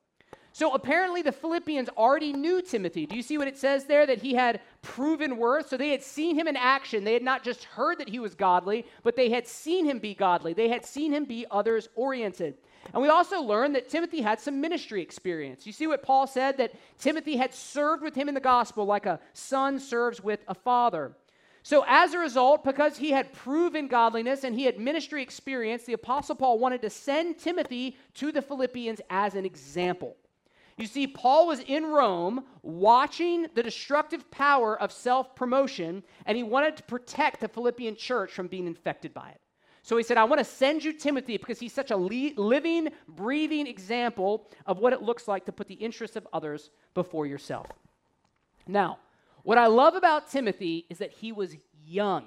So 0.52 0.74
apparently 0.74 1.22
the 1.22 1.32
Philippians 1.32 1.90
already 1.90 2.34
knew 2.34 2.62
Timothy. 2.62 3.06
Do 3.06 3.16
you 3.16 3.22
see 3.22 3.38
what 3.38 3.48
it 3.48 3.58
says 3.58 3.86
there? 3.86 4.06
That 4.06 4.22
he 4.22 4.34
had 4.34 4.62
proven 4.82 5.38
worth. 5.38 5.70
So 5.70 5.78
they 5.78 5.90
had 5.90 6.04
seen 6.04 6.36
him 6.36 6.48
in 6.48 6.58
action. 6.58 7.04
They 7.04 7.14
had 7.14 7.24
not 7.24 7.44
just 7.44 7.64
heard 7.64 8.00
that 8.00 8.10
he 8.10 8.20
was 8.20 8.36
godly, 8.36 8.86
but 9.04 9.16
they 9.16 9.30
had 9.30 9.48
seen 9.48 9.86
him 9.86 10.00
be 10.00 10.14
godly. 10.14 10.54
They 10.54 10.68
had 10.68 10.86
seen 10.86 11.14
him 11.14 11.26
be 11.26 11.46
others 11.50 11.88
oriented. 11.96 12.56
And 12.94 13.02
we 13.02 13.10
also 13.10 13.42
learned 13.42 13.76
that 13.76 13.90
Timothy 13.90 14.22
had 14.22 14.40
some 14.40 14.62
ministry 14.62 15.02
experience. 15.02 15.66
You 15.66 15.74
see 15.74 15.88
what 15.88 16.04
Paul 16.04 16.28
said? 16.28 16.58
That 16.58 16.74
Timothy 16.98 17.38
had 17.38 17.54
served 17.54 18.02
with 18.02 18.16
him 18.16 18.28
in 18.28 18.36
the 18.36 18.42
gospel 18.42 18.86
like 18.86 19.06
a 19.06 19.20
son 19.34 19.80
serves 19.80 20.24
with 20.24 20.40
a 20.48 20.56
father. 20.56 21.14
So, 21.62 21.84
as 21.88 22.14
a 22.14 22.20
result, 22.20 22.64
because 22.64 22.98
he 22.98 23.12
had 23.12 23.34
proven 23.34 23.88
godliness 23.88 24.44
and 24.44 24.56
he 24.56 24.64
had 24.64 24.80
ministry 24.80 25.22
experience, 25.22 25.84
the 25.84 25.94
Apostle 25.94 26.36
Paul 26.36 26.58
wanted 26.58 26.82
to 26.82 26.90
send 26.90 27.38
Timothy 27.38 27.98
to 28.16 28.32
the 28.32 28.42
Philippians 28.42 29.02
as 29.10 29.36
an 29.36 29.46
example. 29.46 30.16
You 30.78 30.88
see, 30.88 31.08
Paul 31.08 31.48
was 31.48 31.60
in 31.60 31.86
Rome 31.86 32.46
watching 32.64 33.48
the 33.54 33.62
destructive 33.62 34.32
power 34.32 34.82
of 34.82 34.94
self 34.94 35.36
promotion, 35.36 36.04
and 36.26 36.38
he 36.38 36.44
wanted 36.44 36.78
to 36.78 36.84
protect 36.84 37.42
the 37.42 37.50
Philippian 37.50 37.98
church 37.98 38.32
from 38.32 38.48
being 38.48 38.66
infected 38.66 39.14
by 39.14 39.30
it. 39.32 39.42
So 39.90 39.98
he 39.98 40.04
said, 40.04 40.18
I 40.18 40.24
want 40.26 40.38
to 40.38 40.46
send 40.46 40.84
you 40.84 40.94
Timothy 40.94 41.38
because 41.38 41.60
he's 41.60 41.74
such 41.74 41.90
a 41.90 41.96
living, 41.96 42.90
breathing 43.08 43.66
example 43.66 44.48
of 44.68 44.78
what 44.78 44.94
it 44.94 45.02
looks 45.02 45.28
like 45.28 45.48
to 45.48 45.52
put 45.52 45.68
the 45.68 45.74
interests 45.74 46.16
of 46.16 46.28
others 46.32 46.70
before 46.94 47.26
yourself. 47.26 47.66
Now, 48.68 49.00
what 49.42 49.58
I 49.58 49.66
love 49.66 49.96
about 49.96 50.30
Timothy 50.30 50.86
is 50.92 51.00
that 51.00 51.12
he 51.12 51.32
was 51.32 51.56
young. 51.88 52.26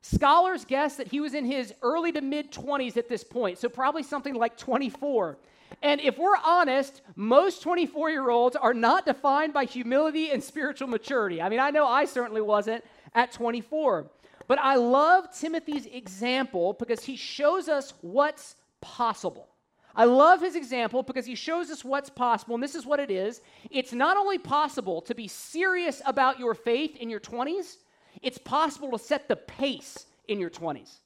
Scholars 0.00 0.64
guess 0.64 0.94
that 0.94 1.08
he 1.08 1.18
was 1.18 1.34
in 1.34 1.44
his 1.44 1.74
early 1.82 2.12
to 2.12 2.20
mid 2.20 2.52
20s 2.52 2.96
at 2.96 3.08
this 3.08 3.24
point, 3.24 3.58
so 3.58 3.68
probably 3.68 4.04
something 4.04 4.36
like 4.36 4.56
24. 4.56 5.38
And 5.82 6.00
if 6.00 6.16
we're 6.18 6.36
honest, 6.44 7.02
most 7.16 7.62
24 7.62 8.10
year 8.10 8.30
olds 8.30 8.54
are 8.54 8.74
not 8.74 9.06
defined 9.06 9.52
by 9.52 9.64
humility 9.64 10.30
and 10.30 10.40
spiritual 10.40 10.86
maturity. 10.86 11.42
I 11.42 11.48
mean, 11.48 11.58
I 11.58 11.70
know 11.70 11.84
I 11.84 12.04
certainly 12.04 12.42
wasn't 12.42 12.84
at 13.12 13.32
24. 13.32 14.06
But 14.48 14.58
I 14.58 14.76
love 14.76 15.36
Timothy's 15.36 15.86
example 15.86 16.74
because 16.74 17.04
he 17.04 17.16
shows 17.16 17.68
us 17.68 17.94
what's 18.00 18.56
possible. 18.80 19.48
I 19.94 20.04
love 20.04 20.42
his 20.42 20.56
example 20.56 21.02
because 21.02 21.24
he 21.24 21.34
shows 21.34 21.70
us 21.70 21.82
what's 21.82 22.10
possible, 22.10 22.54
and 22.54 22.62
this 22.62 22.74
is 22.74 22.84
what 22.84 23.00
it 23.00 23.10
is. 23.10 23.40
It's 23.70 23.94
not 23.94 24.18
only 24.18 24.36
possible 24.38 25.00
to 25.02 25.14
be 25.14 25.26
serious 25.26 26.02
about 26.04 26.38
your 26.38 26.54
faith 26.54 26.96
in 26.96 27.08
your 27.08 27.20
20s, 27.20 27.76
it's 28.22 28.38
possible 28.38 28.90
to 28.90 28.98
set 28.98 29.26
the 29.26 29.36
pace 29.36 30.06
in 30.28 30.38
your 30.38 30.50
20s. 30.50 30.98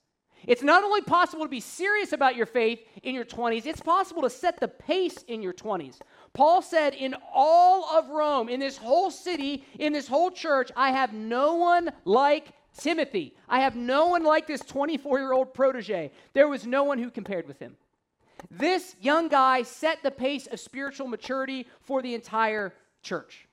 It's 0.47 0.63
not 0.63 0.83
only 0.83 1.03
possible 1.03 1.45
to 1.45 1.51
be 1.51 1.61
serious 1.61 2.13
about 2.13 2.35
your 2.35 2.47
faith 2.47 2.81
in 3.03 3.15
your 3.15 3.25
20s, 3.25 3.67
it's 3.67 3.81
possible 3.81 4.23
to 4.23 4.31
set 4.31 4.59
the 4.59 4.69
pace 4.69 5.23
in 5.29 5.43
your 5.43 5.53
20s. 5.53 5.99
Paul 6.33 6.63
said, 6.63 6.95
In 6.95 7.15
all 7.33 7.85
of 7.97 8.09
Rome, 8.09 8.49
in 8.49 8.59
this 8.59 8.77
whole 8.77 9.11
city, 9.11 9.65
in 9.79 9.93
this 9.93 10.09
whole 10.09 10.31
church, 10.31 10.71
I 10.77 10.93
have 10.93 11.13
no 11.13 11.57
one 11.57 11.91
like 12.05 12.53
Timothy. 12.77 13.35
I 13.49 13.61
have 13.61 13.77
no 13.77 14.09
one 14.09 14.25
like 14.25 14.47
this 14.47 14.61
24 14.61 15.19
year 15.19 15.33
old 15.33 15.55
protege. 15.55 16.11
There 16.33 16.49
was 16.49 16.67
no 16.67 16.85
one 16.85 16.99
who 16.99 17.11
compared 17.11 17.47
with 17.47 17.59
him. 17.59 17.77
This 18.51 18.97
young 19.01 19.29
guy 19.29 19.63
set 19.63 20.03
the 20.03 20.11
pace 20.11 20.47
of 20.47 20.61
spiritual 20.61 21.07
maturity 21.07 21.67
for 21.83 22.01
the 22.01 22.15
entire 22.15 22.73
church. 23.03 23.47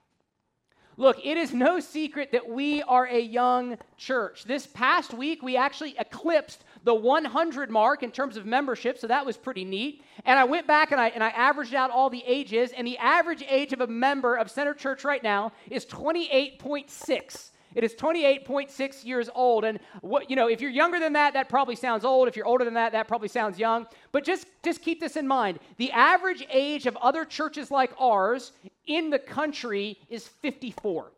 Look, 0.99 1.23
it 1.23 1.37
is 1.37 1.53
no 1.53 1.79
secret 1.79 2.31
that 2.31 2.49
we 2.49 2.81
are 2.81 3.05
a 3.05 3.19
young 3.19 3.77
church. 3.97 4.45
This 4.45 4.65
past 4.65 5.13
week, 5.13 5.43
we 5.43 5.55
actually 5.55 5.95
eclipsed 5.99 6.63
the 6.85 6.95
100 6.95 7.69
mark 7.69 8.01
in 8.01 8.11
terms 8.11 8.35
of 8.35 8.47
membership, 8.47 8.97
so 8.97 9.05
that 9.05 9.23
was 9.23 9.37
pretty 9.37 9.63
neat. 9.63 10.03
And 10.25 10.39
I 10.39 10.45
went 10.45 10.65
back 10.65 10.91
and 10.91 10.99
I, 10.99 11.09
and 11.09 11.23
I 11.23 11.29
averaged 11.29 11.75
out 11.75 11.91
all 11.91 12.09
the 12.09 12.23
ages, 12.25 12.71
and 12.75 12.87
the 12.87 12.97
average 12.97 13.43
age 13.47 13.73
of 13.73 13.81
a 13.81 13.87
member 13.87 14.37
of 14.37 14.49
Center 14.49 14.73
Church 14.73 15.03
right 15.03 15.21
now 15.21 15.51
is 15.69 15.85
28.6. 15.85 17.51
It 17.77 17.83
is 17.83 17.93
28.6 17.93 19.05
years 19.05 19.29
old. 19.35 19.63
And 19.63 19.79
what, 20.01 20.31
you 20.31 20.35
know, 20.35 20.47
if 20.47 20.61
you're 20.61 20.71
younger 20.71 20.99
than 20.99 21.13
that, 21.13 21.35
that 21.35 21.47
probably 21.47 21.75
sounds 21.75 22.03
old. 22.03 22.27
If 22.27 22.35
you're 22.35 22.47
older 22.47 22.65
than 22.65 22.73
that, 22.73 22.91
that 22.93 23.07
probably 23.07 23.27
sounds 23.27 23.59
young. 23.59 23.85
But 24.11 24.23
just, 24.23 24.47
just 24.63 24.81
keep 24.81 24.99
this 24.99 25.15
in 25.15 25.27
mind. 25.27 25.59
The 25.77 25.91
average 25.91 26.43
age 26.51 26.87
of 26.87 26.97
other 26.97 27.23
churches 27.23 27.69
like 27.69 27.91
ours 27.99 28.51
in 28.87 29.11
the 29.11 29.19
country 29.19 29.99
is 30.09 30.27
54. 30.27 31.11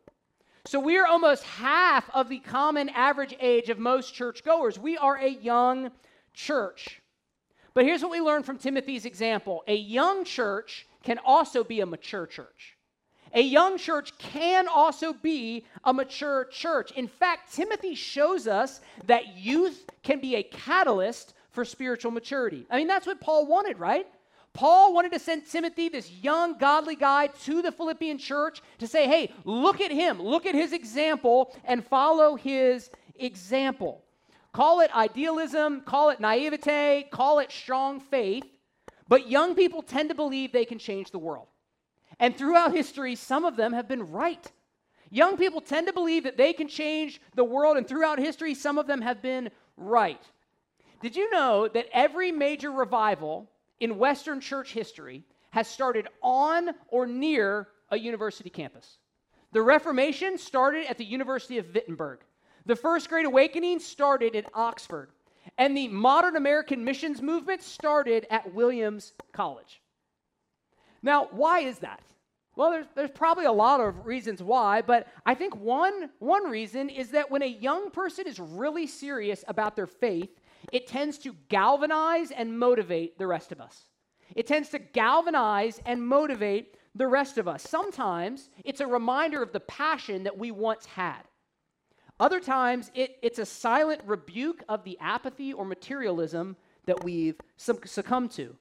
So 0.66 0.82
we 0.82 0.98
are 0.98 1.08
almost 1.08 1.44
half 1.44 2.10
of 2.14 2.28
the 2.28 2.40
common 2.40 2.90
average 2.90 3.34
age 3.40 3.70
of 3.70 3.80
most 3.80 4.14
churchgoers. 4.14 4.78
We 4.78 4.98
are 4.98 5.16
a 5.16 5.30
young 5.30 5.92
church. 6.34 7.02
But 7.74 7.86
here's 7.86 8.02
what 8.02 8.12
we 8.12 8.20
learn 8.20 8.44
from 8.44 8.58
Timothy's 8.58 9.06
example 9.06 9.64
a 9.70 9.76
young 9.76 10.26
church 10.26 10.88
can 11.04 11.20
also 11.24 11.64
be 11.64 11.80
a 11.80 11.86
mature 11.86 12.28
church. 12.28 12.76
A 13.34 13.42
young 13.42 13.78
church 13.78 14.18
can 14.18 14.68
also 14.68 15.14
be 15.14 15.66
a 15.84 15.94
mature 15.94 16.46
church. 16.46 16.92
In 16.92 17.08
fact, 17.08 17.54
Timothy 17.54 17.96
shows 17.96 18.48
us 18.48 18.82
that 19.06 19.38
youth 19.38 19.90
can 20.04 20.20
be 20.20 20.36
a 20.36 20.44
catalyst 20.44 21.34
for 21.52 21.64
spiritual 21.64 22.12
maturity. 22.12 22.66
I 22.70 22.78
mean, 22.78 22.88
that's 22.88 23.06
what 23.06 23.22
Paul 23.22 23.46
wanted, 23.46 23.80
right? 23.80 24.08
Paul 24.54 24.94
wanted 24.94 25.12
to 25.12 25.20
send 25.20 25.46
Timothy, 25.46 25.90
this 25.90 26.12
young, 26.12 26.58
godly 26.58 26.96
guy, 26.96 27.28
to 27.44 27.62
the 27.62 27.72
Philippian 27.72 28.18
church 28.18 28.62
to 28.80 28.88
say, 28.88 29.08
hey, 29.08 29.32
look 29.46 29.80
at 29.80 29.92
him, 29.92 30.22
look 30.22 30.46
at 30.46 30.56
his 30.56 30.74
example, 30.74 31.56
and 31.66 31.86
follow 31.86 32.36
his 32.36 32.90
example. 33.16 34.04
Call 34.52 34.80
it 34.80 34.94
idealism, 34.96 35.82
call 35.82 36.10
it 36.10 36.20
naivete, 36.20 37.08
call 37.12 37.40
it 37.40 37.52
strong 37.52 38.00
faith, 38.00 38.44
but 39.08 39.30
young 39.30 39.54
people 39.54 39.84
tend 39.84 40.10
to 40.10 40.16
believe 40.16 40.52
they 40.52 40.66
can 40.66 40.80
change 40.80 41.12
the 41.12 41.20
world. 41.20 41.48
And 42.20 42.38
throughout 42.38 42.74
history, 42.74 43.16
some 43.16 43.46
of 43.46 43.56
them 43.56 43.74
have 43.74 43.88
been 43.88 44.12
right. 44.12 44.52
Young 45.10 45.38
people 45.38 45.62
tend 45.62 45.88
to 45.88 45.94
believe 45.94 46.24
that 46.24 46.38
they 46.38 46.54
can 46.54 46.68
change 46.68 47.22
the 47.36 47.44
world, 47.44 47.78
and 47.78 47.88
throughout 47.88 48.20
history, 48.20 48.54
some 48.54 48.78
of 48.78 48.88
them 48.88 49.02
have 49.02 49.22
been 49.22 49.50
right. 49.78 50.22
Did 51.02 51.16
you 51.16 51.32
know 51.32 51.68
that 51.68 51.88
every 51.94 52.32
major 52.32 52.72
revival 52.72 53.50
in 53.80 53.98
Western 53.98 54.42
church 54.42 54.74
history 54.74 55.24
has 55.52 55.68
started 55.68 56.08
on 56.22 56.72
or 56.90 57.08
near 57.08 57.70
a 57.90 57.98
university 57.98 58.50
campus? 58.50 58.98
The 59.52 59.62
Reformation 59.62 60.38
started 60.38 60.86
at 60.88 60.98
the 60.98 61.06
University 61.06 61.58
of 61.58 61.74
Wittenberg. 61.74 62.20
The 62.66 62.76
First 62.76 63.10
Great 63.10 63.26
Awakening 63.26 63.80
started 63.80 64.36
at 64.36 64.46
Oxford. 64.54 65.10
And 65.58 65.76
the 65.76 65.88
modern 65.88 66.36
American 66.36 66.84
missions 66.84 67.22
movement 67.22 67.64
started 67.64 68.28
at 68.30 68.54
Williams 68.54 69.14
College. 69.32 69.82
Now, 71.02 71.28
why 71.32 71.60
is 71.60 71.80
that? 71.80 72.02
Well, 72.56 72.72
there's, 72.72 72.88
there's 72.96 73.12
probably 73.12 73.46
a 73.46 73.52
lot 73.52 73.80
of 73.80 74.06
reasons 74.06 74.44
why, 74.44 74.82
but 74.82 75.08
I 75.26 75.34
think 75.34 75.56
one, 75.56 76.10
one 76.20 76.50
reason 76.50 76.90
is 76.90 77.12
that 77.12 77.32
when 77.32 77.42
a 77.42 77.48
young 77.48 77.90
person 77.90 78.28
is 78.28 78.40
really 78.40 78.86
serious 78.86 79.46
about 79.48 79.76
their 79.76 79.88
faith, 79.88 80.30
it 80.74 80.88
tends 80.88 81.18
to 81.20 81.36
galvanize 81.48 82.32
and 82.32 82.60
motivate 82.60 83.18
the 83.18 83.28
rest 83.28 83.52
of 83.52 83.62
us. 83.62 83.86
It 84.36 84.46
tends 84.46 84.70
to 84.70 84.80
galvanize 84.80 85.80
and 85.86 86.06
motivate 86.06 86.76
the 86.96 87.08
rest 87.08 87.38
of 87.38 87.48
us. 87.48 87.64
Sometimes 87.64 88.50
it's 88.66 88.82
a 88.82 88.88
reminder 88.88 89.42
of 89.42 89.54
the 89.54 89.62
passion 89.62 90.24
that 90.24 90.38
we 90.38 90.52
once 90.52 90.86
had. 90.86 91.22
Other 92.20 92.42
times 92.42 92.92
it, 92.94 93.18
it's 93.22 93.40
a 93.40 93.46
silent 93.46 94.02
rebuke 94.06 94.64
of 94.68 94.84
the 94.84 94.98
apathy 95.00 95.54
or 95.54 95.64
materialism 95.64 96.58
that 96.86 97.04
we've 97.04 97.40
succumbed 97.58 98.32
to 98.32 98.58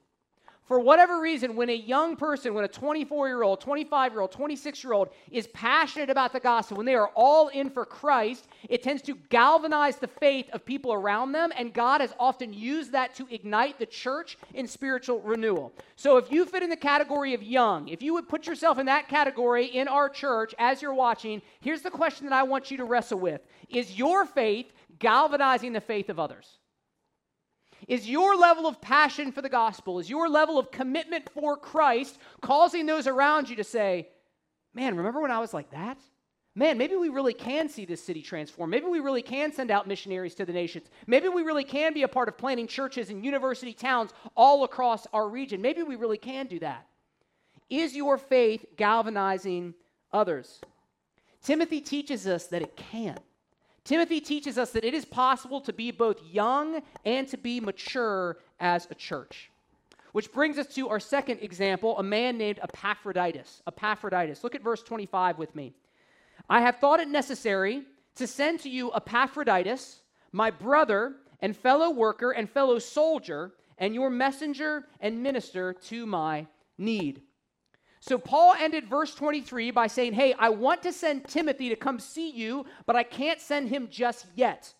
for 0.68 0.78
whatever 0.78 1.18
reason, 1.18 1.56
when 1.56 1.70
a 1.70 1.74
young 1.74 2.14
person, 2.14 2.52
when 2.52 2.62
a 2.62 2.68
24 2.68 3.26
year 3.26 3.42
old, 3.42 3.58
25 3.58 4.12
year 4.12 4.20
old, 4.20 4.30
26 4.30 4.84
year 4.84 4.92
old 4.92 5.08
is 5.30 5.46
passionate 5.48 6.10
about 6.10 6.34
the 6.34 6.40
gospel, 6.40 6.76
when 6.76 6.84
they 6.84 6.94
are 6.94 7.10
all 7.14 7.48
in 7.48 7.70
for 7.70 7.86
Christ, 7.86 8.48
it 8.68 8.82
tends 8.82 9.00
to 9.02 9.14
galvanize 9.30 9.96
the 9.96 10.06
faith 10.06 10.50
of 10.52 10.66
people 10.66 10.92
around 10.92 11.32
them, 11.32 11.52
and 11.56 11.72
God 11.72 12.02
has 12.02 12.12
often 12.20 12.52
used 12.52 12.92
that 12.92 13.14
to 13.14 13.26
ignite 13.30 13.78
the 13.78 13.86
church 13.86 14.36
in 14.52 14.66
spiritual 14.66 15.22
renewal. 15.22 15.72
So 15.96 16.18
if 16.18 16.30
you 16.30 16.44
fit 16.44 16.62
in 16.62 16.68
the 16.68 16.76
category 16.76 17.32
of 17.32 17.42
young, 17.42 17.88
if 17.88 18.02
you 18.02 18.12
would 18.12 18.28
put 18.28 18.46
yourself 18.46 18.78
in 18.78 18.84
that 18.86 19.08
category 19.08 19.64
in 19.64 19.88
our 19.88 20.10
church 20.10 20.54
as 20.58 20.82
you're 20.82 20.92
watching, 20.92 21.40
here's 21.60 21.80
the 21.80 21.90
question 21.90 22.28
that 22.28 22.34
I 22.34 22.42
want 22.42 22.70
you 22.70 22.76
to 22.76 22.84
wrestle 22.84 23.18
with 23.18 23.40
Is 23.70 23.98
your 23.98 24.26
faith 24.26 24.70
galvanizing 24.98 25.72
the 25.72 25.80
faith 25.80 26.10
of 26.10 26.20
others? 26.20 26.58
Is 27.86 28.08
your 28.08 28.36
level 28.36 28.66
of 28.66 28.80
passion 28.80 29.30
for 29.32 29.42
the 29.42 29.48
gospel, 29.48 29.98
is 29.98 30.10
your 30.10 30.28
level 30.28 30.58
of 30.58 30.70
commitment 30.70 31.30
for 31.30 31.56
Christ 31.56 32.18
causing 32.40 32.86
those 32.86 33.06
around 33.06 33.48
you 33.48 33.56
to 33.56 33.64
say, 33.64 34.08
Man, 34.74 34.96
remember 34.96 35.20
when 35.20 35.30
I 35.30 35.38
was 35.38 35.54
like 35.54 35.70
that? 35.70 35.98
man, 36.58 36.76
maybe 36.76 36.96
we 36.96 37.08
really 37.08 37.32
can 37.32 37.68
see 37.68 37.84
this 37.84 38.02
city 38.02 38.20
transform. 38.20 38.70
Maybe 38.70 38.86
we 38.86 38.98
really 38.98 39.22
can 39.22 39.52
send 39.52 39.70
out 39.70 39.86
missionaries 39.86 40.34
to 40.34 40.44
the 40.44 40.52
nations. 40.52 40.88
Maybe 41.06 41.28
we 41.28 41.42
really 41.42 41.62
can 41.62 41.94
be 41.94 42.02
a 42.02 42.08
part 42.08 42.28
of 42.28 42.36
planting 42.36 42.66
churches 42.66 43.10
in 43.10 43.22
university 43.22 43.72
towns 43.72 44.10
all 44.36 44.64
across 44.64 45.06
our 45.12 45.28
region. 45.28 45.62
Maybe 45.62 45.84
we 45.84 45.94
really 45.94 46.18
can 46.18 46.46
do 46.46 46.58
that. 46.58 46.84
Is 47.70 47.94
your 47.94 48.18
faith 48.18 48.64
galvanizing 48.76 49.74
others? 50.12 50.60
Timothy 51.42 51.80
teaches 51.80 52.26
us 52.26 52.48
that 52.48 52.62
it 52.62 52.76
can. 52.76 53.18
Timothy 53.88 54.20
teaches 54.20 54.58
us 54.58 54.72
that 54.72 54.84
it 54.84 54.92
is 54.92 55.06
possible 55.06 55.62
to 55.62 55.72
be 55.72 55.90
both 55.90 56.22
young 56.22 56.82
and 57.06 57.26
to 57.28 57.38
be 57.38 57.58
mature 57.58 58.36
as 58.60 58.86
a 58.90 58.94
church. 58.94 59.50
Which 60.12 60.30
brings 60.30 60.58
us 60.58 60.66
to 60.74 60.90
our 60.90 61.00
second 61.00 61.38
example, 61.40 61.96
a 61.96 62.02
man 62.02 62.36
named 62.36 62.60
Epaphroditus. 62.62 63.62
Epaphroditus. 63.66 64.44
Look 64.44 64.54
at 64.54 64.62
verse 64.62 64.82
25 64.82 65.38
with 65.38 65.56
me. 65.56 65.72
I 66.50 66.60
have 66.60 66.80
thought 66.80 67.00
it 67.00 67.08
necessary 67.08 67.84
to 68.16 68.26
send 68.26 68.60
to 68.60 68.68
you 68.68 68.92
Epaphroditus, 68.92 70.02
my 70.32 70.50
brother 70.50 71.14
and 71.40 71.56
fellow 71.56 71.88
worker 71.88 72.32
and 72.32 72.50
fellow 72.50 72.78
soldier, 72.78 73.52
and 73.78 73.94
your 73.94 74.10
messenger 74.10 74.84
and 75.00 75.22
minister 75.22 75.72
to 75.72 76.04
my 76.04 76.46
need. 76.76 77.22
So 78.00 78.18
Paul 78.18 78.54
ended 78.58 78.88
verse 78.88 79.14
23 79.14 79.70
by 79.70 79.86
saying, 79.86 80.12
Hey, 80.12 80.34
I 80.38 80.48
want 80.48 80.82
to 80.82 80.92
send 80.92 81.26
Timothy 81.26 81.68
to 81.68 81.76
come 81.76 81.98
see 81.98 82.30
you, 82.30 82.64
but 82.86 82.96
I 82.96 83.02
can't 83.02 83.40
send 83.40 83.68
him 83.68 83.88
just 83.90 84.26
yet. 84.34 84.72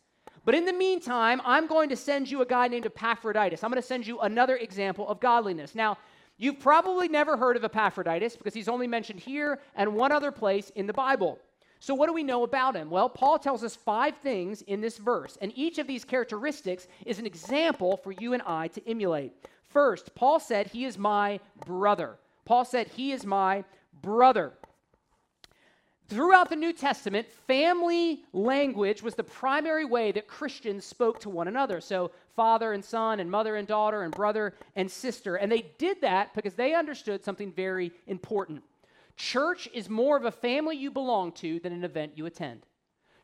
But 0.45 0.55
in 0.55 0.65
the 0.65 0.73
meantime, 0.73 1.43
I'm 1.45 1.67
going 1.67 1.89
to 1.91 1.97
send 1.97 2.31
you 2.31 2.41
a 2.41 2.47
guy 2.47 2.69
named 2.69 2.87
Epaphroditus. 2.87 3.63
I'm 3.63 3.71
going 3.71 3.83
to 3.83 3.87
send 3.87 4.07
you 4.07 4.19
another 4.21 4.57
example 4.57 5.07
of 5.09 5.21
godliness. 5.21 5.75
Now, 5.75 5.99
you've 6.39 6.59
probably 6.59 7.09
never 7.09 7.37
heard 7.37 7.57
of 7.57 7.65
Epaphroditus 7.65 8.37
because 8.37 8.55
he's 8.55 8.69
only 8.69 8.87
mentioned 8.87 9.21
here 9.21 9.61
and 9.75 9.95
one 9.95 10.13
other 10.13 10.33
place 10.33 10.71
in 10.75 10.87
the 10.87 10.93
Bible. 10.93 11.39
So, 11.81 11.95
what 11.95 12.07
do 12.07 12.13
we 12.13 12.23
know 12.23 12.45
about 12.45 12.75
him? 12.75 12.91
Well, 12.91 13.09
Paul 13.09 13.39
tells 13.39 13.63
us 13.63 13.77
five 13.77 14.17
things 14.19 14.63
in 14.63 14.81
this 14.81 14.99
verse, 14.99 15.39
and 15.41 15.53
each 15.55 15.79
of 15.79 15.87
these 15.87 16.05
characteristics 16.05 16.89
is 17.07 17.19
an 17.19 17.27
example 17.27 17.97
for 17.99 18.13
you 18.13 18.33
and 18.33 18.43
I 18.47 18.69
to 18.69 18.89
emulate. 18.89 19.33
First, 19.69 20.15
Paul 20.15 20.41
said, 20.41 20.69
He 20.69 20.87
is 20.87 20.99
my 20.99 21.41
brother. 21.67 22.19
Paul 22.49 22.65
said, 22.65 22.89
He 22.89 23.13
is 23.13 23.27
my 23.27 23.63
brother. 24.01 24.55
Throughout 26.09 26.49
the 26.49 26.57
New 26.57 26.73
Testament, 26.73 27.29
family 27.47 28.23
language 28.33 29.03
was 29.03 29.15
the 29.15 29.23
primary 29.23 29.85
way 29.85 30.13
that 30.13 30.27
Christians 30.27 30.87
spoke 30.87 31.21
to 31.21 31.29
one 31.29 31.47
another. 31.47 31.83
So, 31.83 32.11
father 32.35 32.73
and 32.73 32.83
son, 32.83 33.21
and 33.21 33.31
mother 33.31 33.57
and 33.57 33.69
daughter, 33.69 34.01
and 34.01 34.15
brother 34.15 34.55
and 34.77 34.91
sister. 34.91 35.37
And 35.37 35.53
they 35.53 35.67
did 35.77 36.01
that 36.01 36.33
because 36.35 36.55
they 36.55 36.73
understood 36.73 37.23
something 37.23 37.53
very 37.53 37.93
important. 38.07 38.63
Church 39.15 39.69
is 39.75 39.91
more 39.91 40.17
of 40.17 40.25
a 40.25 40.31
family 40.31 40.79
you 40.79 40.91
belong 40.91 41.33
to 41.33 41.61
than 41.61 41.75
an 41.75 41.85
event 41.85 42.13
you 42.17 42.25
attend. 42.25 42.65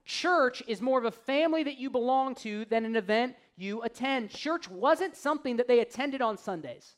Church 0.05 0.63
is 0.67 0.83
more 0.83 0.99
of 0.99 1.07
a 1.07 1.11
family 1.11 1.63
that 1.63 1.79
you 1.79 1.89
belong 1.89 2.35
to 2.35 2.67
than 2.67 2.85
an 2.85 2.95
event 2.95 3.37
you 3.57 3.81
attend. 3.85 4.29
Church 4.29 4.69
wasn't 4.69 5.17
something 5.17 5.57
that 5.57 5.67
they 5.67 5.81
attended 5.81 6.21
on 6.21 6.37
Sundays. 6.37 6.97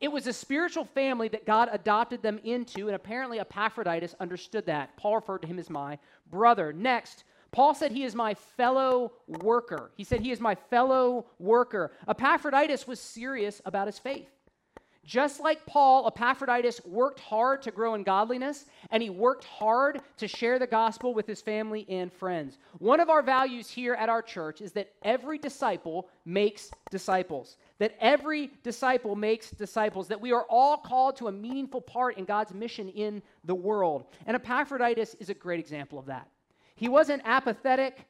It 0.00 0.12
was 0.12 0.26
a 0.26 0.32
spiritual 0.32 0.84
family 0.84 1.28
that 1.28 1.46
God 1.46 1.68
adopted 1.72 2.22
them 2.22 2.40
into, 2.44 2.88
and 2.88 2.96
apparently 2.96 3.40
Epaphroditus 3.40 4.14
understood 4.20 4.66
that. 4.66 4.96
Paul 4.96 5.16
referred 5.16 5.42
to 5.42 5.48
him 5.48 5.58
as 5.58 5.70
my 5.70 5.98
brother. 6.30 6.72
Next, 6.72 7.24
Paul 7.52 7.74
said 7.74 7.92
he 7.92 8.04
is 8.04 8.14
my 8.14 8.34
fellow 8.34 9.12
worker. 9.28 9.92
He 9.96 10.04
said 10.04 10.20
he 10.20 10.32
is 10.32 10.40
my 10.40 10.56
fellow 10.56 11.26
worker. 11.38 11.92
Epaphroditus 12.08 12.86
was 12.86 12.98
serious 12.98 13.62
about 13.64 13.86
his 13.86 13.98
faith. 13.98 14.28
Just 15.04 15.38
like 15.38 15.66
Paul, 15.66 16.06
Epaphroditus 16.06 16.80
worked 16.86 17.20
hard 17.20 17.60
to 17.62 17.70
grow 17.70 17.94
in 17.94 18.04
godliness, 18.04 18.64
and 18.90 19.02
he 19.02 19.10
worked 19.10 19.44
hard 19.44 20.00
to 20.16 20.26
share 20.26 20.58
the 20.58 20.66
gospel 20.66 21.12
with 21.12 21.26
his 21.26 21.42
family 21.42 21.84
and 21.90 22.10
friends. 22.10 22.58
One 22.78 23.00
of 23.00 23.10
our 23.10 23.22
values 23.22 23.68
here 23.68 23.94
at 23.94 24.08
our 24.08 24.22
church 24.22 24.62
is 24.62 24.72
that 24.72 24.92
every 25.02 25.36
disciple 25.36 26.08
makes 26.24 26.70
disciples. 26.90 27.58
That 27.78 27.96
every 28.00 28.50
disciple 28.62 29.16
makes 29.16 29.50
disciples. 29.50 30.08
That 30.08 30.20
we 30.20 30.32
are 30.32 30.46
all 30.48 30.76
called 30.76 31.16
to 31.16 31.28
a 31.28 31.32
meaningful 31.32 31.80
part 31.80 32.16
in 32.16 32.24
God's 32.24 32.54
mission 32.54 32.88
in 32.88 33.22
the 33.44 33.54
world. 33.54 34.04
And 34.26 34.36
Epaphroditus 34.36 35.14
is 35.18 35.28
a 35.28 35.34
great 35.34 35.60
example 35.60 35.98
of 35.98 36.06
that. 36.06 36.28
He 36.76 36.88
wasn't 36.88 37.22
apathetic 37.24 38.06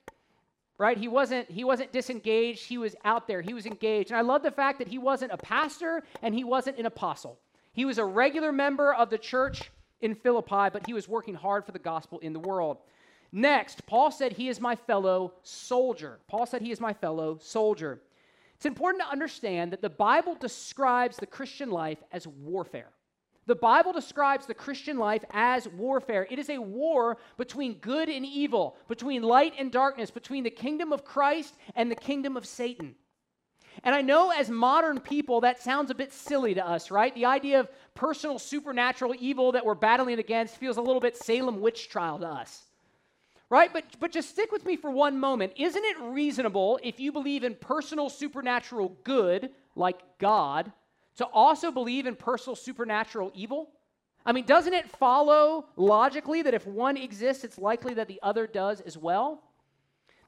right? 0.79 0.97
He 0.97 1.09
wasn't 1.09 1.51
he 1.51 1.65
wasn't 1.65 1.93
disengaged. 1.93 2.65
He 2.65 2.79
was 2.79 2.97
out 3.05 3.27
there. 3.27 3.41
He 3.41 3.55
was 3.55 3.67
engaged. 3.67 4.11
And 4.11 4.19
i 4.19 4.23
love 4.23 4.43
the 4.43 4.51
fact 4.51 4.79
that 4.79 4.89
he 4.89 4.99
wasn't 4.99 5.33
a 5.33 5.37
pastor 5.37 6.03
and 6.23 6.35
he 6.35 6.45
wasn't 6.45 6.79
an 6.79 6.87
apostle. 6.87 7.39
He 7.73 7.85
was 7.85 7.99
a 7.99 8.05
regular 8.05 8.53
member 8.53 8.93
of 8.95 9.11
the 9.11 9.19
church 9.19 9.71
in 10.01 10.15
philippi 10.15 10.69
but 10.73 10.87
he 10.87 10.93
was 10.93 11.09
working 11.09 11.35
hard 11.35 11.65
for 11.65 11.73
the 11.73 11.79
gospel 11.79 12.19
in 12.21 12.33
the 12.33 12.41
world. 12.41 12.79
Next 13.33 13.87
paul 13.87 14.11
said 14.11 14.33
he 14.33 14.49
is 14.49 14.61
my 14.61 14.77
fellow 14.77 15.35
soldier. 15.43 16.19
Paul 16.29 16.47
said 16.47 16.63
he 16.63 16.73
is 16.73 16.81
my 16.81 16.93
fellow 16.93 17.39
soldier 17.41 18.01
it's 18.55 18.67
important 18.67 19.03
to 19.03 19.11
understand 19.11 19.73
that 19.73 19.83
the 19.83 19.91
bible 19.91 20.35
describes 20.35 21.17
the 21.17 21.27
christian 21.27 21.71
life 21.71 22.03
as 22.13 22.27
warfare 22.27 22.91
the 23.47 23.55
Bible 23.55 23.93
describes 23.93 24.47
the 24.47 24.55
Christian 24.55 24.99
life 24.99 25.25
as 25.31 25.69
warfare. 25.69 26.27
It 26.31 26.39
is 26.39 26.49
a 26.49 26.59
war 26.59 27.19
between 27.37 27.75
good 27.75 28.09
and 28.09 28.25
evil, 28.25 28.77
between 28.89 29.23
light 29.23 29.53
and 29.59 29.71
darkness, 29.71 30.11
between 30.11 30.45
the 30.45 30.51
kingdom 30.51 30.93
of 30.93 31.05
Christ 31.05 31.55
and 31.75 31.91
the 31.91 31.97
kingdom 31.97 32.37
of 32.37 32.47
Satan. 32.47 32.95
And 33.83 33.95
I 33.95 34.01
know 34.01 34.31
as 34.31 34.49
modern 34.49 35.01
people 35.01 35.41
that 35.43 35.61
sounds 35.61 35.91
a 35.91 35.95
bit 35.95 36.13
silly 36.13 36.55
to 36.55 36.67
us, 36.67 36.91
right? 36.91 37.15
The 37.15 37.27
idea 37.27 37.61
of 37.61 37.69
personal 37.95 38.39
supernatural 38.39 39.15
evil 39.19 39.53
that 39.53 39.67
we're 39.67 39.75
battling 39.75 40.19
against 40.19 40.57
feels 40.57 40.77
a 40.77 40.83
little 40.83 41.01
bit 41.01 41.17
Salem 41.17 41.61
witch 41.61 41.89
trial 41.89 42.19
to 42.21 42.27
us. 42.27 42.63
Right? 43.51 43.73
But 43.73 43.85
but 44.01 44.11
just 44.11 44.31
stick 44.31 44.51
with 44.51 44.65
me 44.65 44.77
for 44.77 44.91
one 44.91 45.19
moment. 45.19 45.53
Isn't 45.57 45.85
it 45.85 45.97
reasonable 46.01 46.81
if 46.83 46.99
you 46.99 47.13
believe 47.13 47.45
in 47.45 47.55
personal 47.55 48.09
supernatural 48.09 48.97
good 49.05 49.51
like 49.77 50.01
God 50.19 50.73
to 51.17 51.27
also 51.27 51.71
believe 51.71 52.07
in 52.07 52.17
personal 52.17 52.57
supernatural 52.57 53.31
evil? 53.35 53.71
I 54.27 54.33
mean, 54.33 54.47
doesn't 54.47 54.73
it 54.73 54.91
follow 54.91 55.67
logically 55.77 56.43
that 56.43 56.55
if 56.55 56.67
one 56.67 56.97
exists, 56.97 57.45
it's 57.45 57.59
likely 57.59 57.95
that 57.95 58.09
the 58.09 58.19
other 58.23 58.47
does 58.47 58.81
as 58.81 58.97
well? 58.97 59.43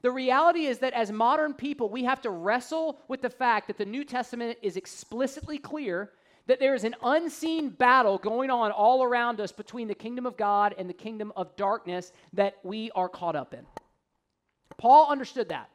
The 0.02 0.10
reality 0.10 0.66
is 0.66 0.78
that 0.80 0.92
as 0.92 1.10
modern 1.10 1.54
people, 1.54 1.88
we 1.88 2.04
have 2.04 2.20
to 2.20 2.30
wrestle 2.30 3.00
with 3.08 3.22
the 3.22 3.30
fact 3.30 3.66
that 3.68 3.78
the 3.78 3.86
New 3.86 4.04
Testament 4.04 4.58
is 4.62 4.76
explicitly 4.76 5.58
clear 5.58 6.12
that 6.46 6.60
there 6.60 6.74
is 6.74 6.84
an 6.84 6.94
unseen 7.02 7.70
battle 7.70 8.18
going 8.18 8.50
on 8.50 8.70
all 8.70 9.02
around 9.02 9.40
us 9.40 9.52
between 9.52 9.88
the 9.88 9.94
kingdom 9.94 10.26
of 10.26 10.36
God 10.36 10.74
and 10.78 10.88
the 10.88 10.94
kingdom 10.94 11.32
of 11.36 11.56
darkness 11.56 12.12
that 12.32 12.56
we 12.62 12.90
are 12.92 13.08
caught 13.08 13.36
up 13.36 13.52
in. 13.52 13.66
Paul 14.78 15.10
understood 15.10 15.48
that. 15.48 15.70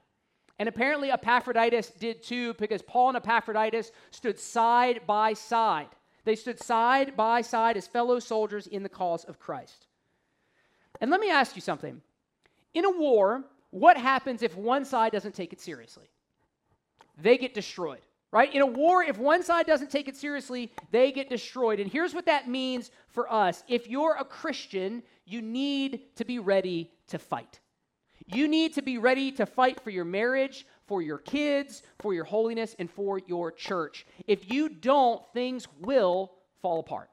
And 0.59 0.69
apparently 0.69 1.11
Epaphroditus 1.11 1.89
did 1.89 2.21
too, 2.21 2.53
because 2.53 2.81
Paul 2.83 3.09
and 3.09 3.17
Epaphroditus 3.17 3.91
stood 4.11 4.39
side 4.39 5.01
by 5.07 5.33
side. 5.33 5.87
They 6.23 6.35
stood 6.35 6.61
side 6.61 7.17
by 7.17 7.41
side 7.41 7.77
as 7.77 7.87
fellow 7.87 8.19
soldiers 8.19 8.67
in 8.67 8.83
the 8.83 8.89
cause 8.89 9.23
of 9.23 9.39
Christ. 9.39 9.87
And 10.99 11.09
let 11.09 11.19
me 11.19 11.31
ask 11.31 11.55
you 11.55 11.61
something. 11.61 12.01
In 12.73 12.85
a 12.85 12.91
war, 12.91 13.43
what 13.71 13.97
happens 13.97 14.43
if 14.43 14.55
one 14.55 14.85
side 14.85 15.11
doesn't 15.11 15.33
take 15.33 15.51
it 15.51 15.59
seriously? 15.59 16.09
They 17.17 17.37
get 17.37 17.53
destroyed, 17.53 18.01
right? 18.31 18.53
In 18.53 18.61
a 18.61 18.65
war, 18.65 19.03
if 19.03 19.17
one 19.17 19.43
side 19.43 19.65
doesn't 19.65 19.91
take 19.91 20.07
it 20.07 20.15
seriously, 20.15 20.71
they 20.91 21.11
get 21.11 21.29
destroyed. 21.29 21.79
And 21.79 21.91
here's 21.91 22.13
what 22.13 22.25
that 22.25 22.47
means 22.47 22.91
for 23.09 23.31
us 23.31 23.63
if 23.67 23.87
you're 23.87 24.15
a 24.19 24.25
Christian, 24.25 25.03
you 25.25 25.41
need 25.41 26.15
to 26.15 26.25
be 26.25 26.39
ready 26.39 26.91
to 27.07 27.19
fight. 27.19 27.59
You 28.27 28.47
need 28.47 28.73
to 28.75 28.81
be 28.81 28.97
ready 28.97 29.31
to 29.33 29.45
fight 29.45 29.81
for 29.81 29.89
your 29.89 30.05
marriage, 30.05 30.65
for 30.87 31.01
your 31.01 31.17
kids, 31.17 31.83
for 31.99 32.13
your 32.13 32.23
holiness, 32.23 32.75
and 32.79 32.89
for 32.89 33.19
your 33.27 33.51
church. 33.51 34.05
If 34.27 34.51
you 34.51 34.69
don't, 34.69 35.21
things 35.33 35.67
will 35.81 36.31
fall 36.61 36.79
apart. 36.79 37.09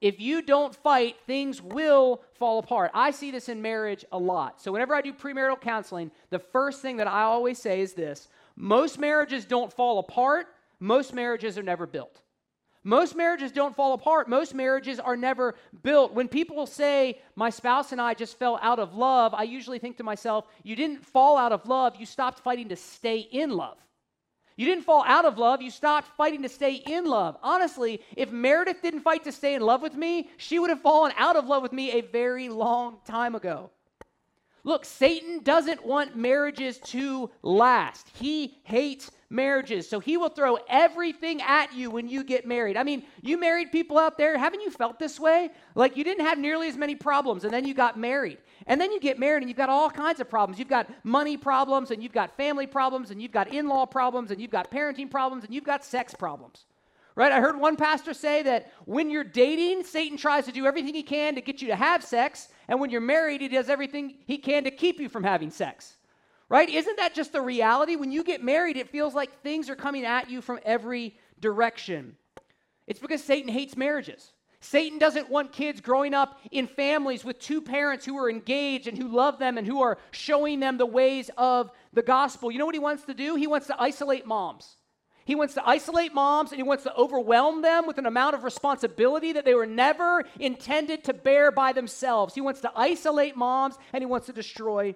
If 0.00 0.20
you 0.20 0.42
don't 0.42 0.74
fight, 0.74 1.16
things 1.26 1.62
will 1.62 2.22
fall 2.34 2.58
apart. 2.58 2.90
I 2.92 3.12
see 3.12 3.30
this 3.30 3.48
in 3.48 3.62
marriage 3.62 4.04
a 4.10 4.18
lot. 4.18 4.60
So, 4.60 4.72
whenever 4.72 4.94
I 4.96 5.00
do 5.00 5.12
premarital 5.12 5.60
counseling, 5.60 6.10
the 6.30 6.40
first 6.40 6.82
thing 6.82 6.96
that 6.96 7.06
I 7.06 7.22
always 7.22 7.58
say 7.58 7.80
is 7.80 7.94
this 7.94 8.28
most 8.62 8.96
marriages 8.96 9.44
don't 9.44 9.72
fall 9.72 9.98
apart, 9.98 10.46
most 10.78 11.12
marriages 11.12 11.58
are 11.58 11.64
never 11.64 11.84
built. 11.84 12.22
Most 12.84 13.16
marriages 13.16 13.50
don't 13.50 13.74
fall 13.74 13.92
apart. 13.92 14.28
Most 14.28 14.54
marriages 14.54 15.00
are 15.00 15.16
never 15.16 15.56
built. 15.82 16.14
When 16.14 16.28
people 16.28 16.66
say, 16.66 17.20
My 17.34 17.50
spouse 17.50 17.90
and 17.90 18.00
I 18.00 18.14
just 18.14 18.38
fell 18.38 18.60
out 18.62 18.78
of 18.78 18.94
love, 18.94 19.34
I 19.34 19.42
usually 19.42 19.80
think 19.80 19.96
to 19.96 20.04
myself, 20.04 20.46
You 20.62 20.76
didn't 20.76 21.04
fall 21.04 21.36
out 21.36 21.50
of 21.50 21.66
love, 21.66 21.96
you 21.96 22.06
stopped 22.06 22.38
fighting 22.38 22.68
to 22.68 22.76
stay 22.76 23.18
in 23.18 23.50
love. 23.50 23.78
You 24.56 24.66
didn't 24.66 24.84
fall 24.84 25.02
out 25.08 25.24
of 25.24 25.38
love, 25.38 25.60
you 25.60 25.70
stopped 25.70 26.08
fighting 26.16 26.42
to 26.42 26.48
stay 26.48 26.74
in 26.74 27.04
love. 27.04 27.36
Honestly, 27.42 28.00
if 28.16 28.30
Meredith 28.30 28.80
didn't 28.80 29.00
fight 29.00 29.24
to 29.24 29.32
stay 29.32 29.54
in 29.54 29.62
love 29.62 29.82
with 29.82 29.96
me, 29.96 30.30
she 30.36 30.60
would 30.60 30.70
have 30.70 30.82
fallen 30.82 31.12
out 31.16 31.34
of 31.34 31.46
love 31.46 31.64
with 31.64 31.72
me 31.72 31.90
a 31.90 32.00
very 32.00 32.48
long 32.48 32.98
time 33.04 33.34
ago. 33.34 33.70
Look, 34.64 34.84
Satan 34.84 35.42
doesn't 35.42 35.84
want 35.84 36.16
marriages 36.16 36.78
to 36.78 37.30
last. 37.42 38.08
He 38.14 38.58
hates 38.62 39.10
marriages. 39.28 39.88
So 39.88 39.98
he 39.98 40.16
will 40.16 40.28
throw 40.28 40.58
everything 40.68 41.42
at 41.42 41.74
you 41.74 41.90
when 41.90 42.08
you 42.08 42.22
get 42.22 42.46
married. 42.46 42.76
I 42.76 42.84
mean, 42.84 43.02
you 43.22 43.38
married 43.38 43.72
people 43.72 43.98
out 43.98 44.16
there, 44.18 44.38
haven't 44.38 44.60
you 44.60 44.70
felt 44.70 45.00
this 45.00 45.18
way? 45.18 45.50
Like 45.74 45.96
you 45.96 46.04
didn't 46.04 46.26
have 46.26 46.38
nearly 46.38 46.68
as 46.68 46.76
many 46.76 46.94
problems 46.94 47.42
and 47.42 47.52
then 47.52 47.66
you 47.66 47.74
got 47.74 47.98
married. 47.98 48.38
And 48.68 48.80
then 48.80 48.92
you 48.92 49.00
get 49.00 49.18
married 49.18 49.42
and 49.42 49.48
you've 49.48 49.56
got 49.56 49.68
all 49.68 49.90
kinds 49.90 50.20
of 50.20 50.30
problems. 50.30 50.60
You've 50.60 50.68
got 50.68 50.88
money 51.04 51.36
problems 51.36 51.90
and 51.90 52.00
you've 52.00 52.12
got 52.12 52.36
family 52.36 52.66
problems 52.66 53.10
and 53.10 53.20
you've 53.20 53.32
got 53.32 53.52
in 53.52 53.68
law 53.68 53.86
problems 53.86 54.30
and 54.30 54.40
you've 54.40 54.52
got 54.52 54.70
parenting 54.70 55.10
problems 55.10 55.44
and 55.44 55.52
you've 55.52 55.64
got 55.64 55.84
sex 55.84 56.14
problems. 56.14 56.66
Right? 57.14 57.30
I 57.30 57.40
heard 57.40 57.58
one 57.58 57.76
pastor 57.76 58.14
say 58.14 58.42
that 58.44 58.72
when 58.86 59.10
you're 59.10 59.24
dating, 59.24 59.84
Satan 59.84 60.16
tries 60.16 60.46
to 60.46 60.52
do 60.52 60.64
everything 60.66 60.94
he 60.94 61.02
can 61.02 61.34
to 61.34 61.42
get 61.42 61.60
you 61.60 61.68
to 61.68 61.76
have 61.76 62.02
sex, 62.02 62.48
and 62.68 62.80
when 62.80 62.88
you're 62.88 63.02
married, 63.02 63.42
he 63.42 63.48
does 63.48 63.68
everything 63.68 64.14
he 64.26 64.38
can 64.38 64.64
to 64.64 64.70
keep 64.70 64.98
you 64.98 65.08
from 65.08 65.24
having 65.24 65.50
sex. 65.50 65.96
Right? 66.48 66.68
Isn't 66.68 66.96
that 66.96 67.14
just 67.14 67.32
the 67.32 67.40
reality? 67.40 67.96
When 67.96 68.12
you 68.12 68.24
get 68.24 68.42
married, 68.42 68.76
it 68.76 68.88
feels 68.88 69.14
like 69.14 69.42
things 69.42 69.68
are 69.68 69.76
coming 69.76 70.04
at 70.04 70.30
you 70.30 70.40
from 70.40 70.58
every 70.64 71.16
direction. 71.40 72.16
It's 72.86 73.00
because 73.00 73.22
Satan 73.22 73.50
hates 73.50 73.76
marriages. 73.76 74.32
Satan 74.60 74.98
doesn't 74.98 75.28
want 75.28 75.52
kids 75.52 75.80
growing 75.80 76.14
up 76.14 76.38
in 76.50 76.66
families 76.66 77.24
with 77.24 77.38
two 77.40 77.60
parents 77.60 78.04
who 78.04 78.16
are 78.16 78.30
engaged 78.30 78.86
and 78.86 78.96
who 78.96 79.08
love 79.08 79.38
them 79.38 79.58
and 79.58 79.66
who 79.66 79.82
are 79.82 79.98
showing 80.12 80.60
them 80.60 80.78
the 80.78 80.86
ways 80.86 81.30
of 81.36 81.70
the 81.92 82.02
gospel. 82.02 82.50
You 82.50 82.58
know 82.58 82.66
what 82.66 82.74
he 82.74 82.78
wants 82.78 83.04
to 83.04 83.14
do? 83.14 83.34
He 83.34 83.48
wants 83.48 83.66
to 83.66 83.82
isolate 83.82 84.24
moms. 84.24 84.76
He 85.24 85.34
wants 85.34 85.54
to 85.54 85.68
isolate 85.68 86.12
moms 86.14 86.50
and 86.50 86.58
he 86.58 86.62
wants 86.62 86.84
to 86.84 86.94
overwhelm 86.96 87.62
them 87.62 87.86
with 87.86 87.98
an 87.98 88.06
amount 88.06 88.34
of 88.34 88.44
responsibility 88.44 89.32
that 89.32 89.44
they 89.44 89.54
were 89.54 89.66
never 89.66 90.24
intended 90.40 91.04
to 91.04 91.14
bear 91.14 91.50
by 91.52 91.72
themselves. 91.72 92.34
He 92.34 92.40
wants 92.40 92.60
to 92.62 92.72
isolate 92.74 93.36
moms 93.36 93.76
and 93.92 94.02
he 94.02 94.06
wants 94.06 94.26
to 94.26 94.32
destroy 94.32 94.94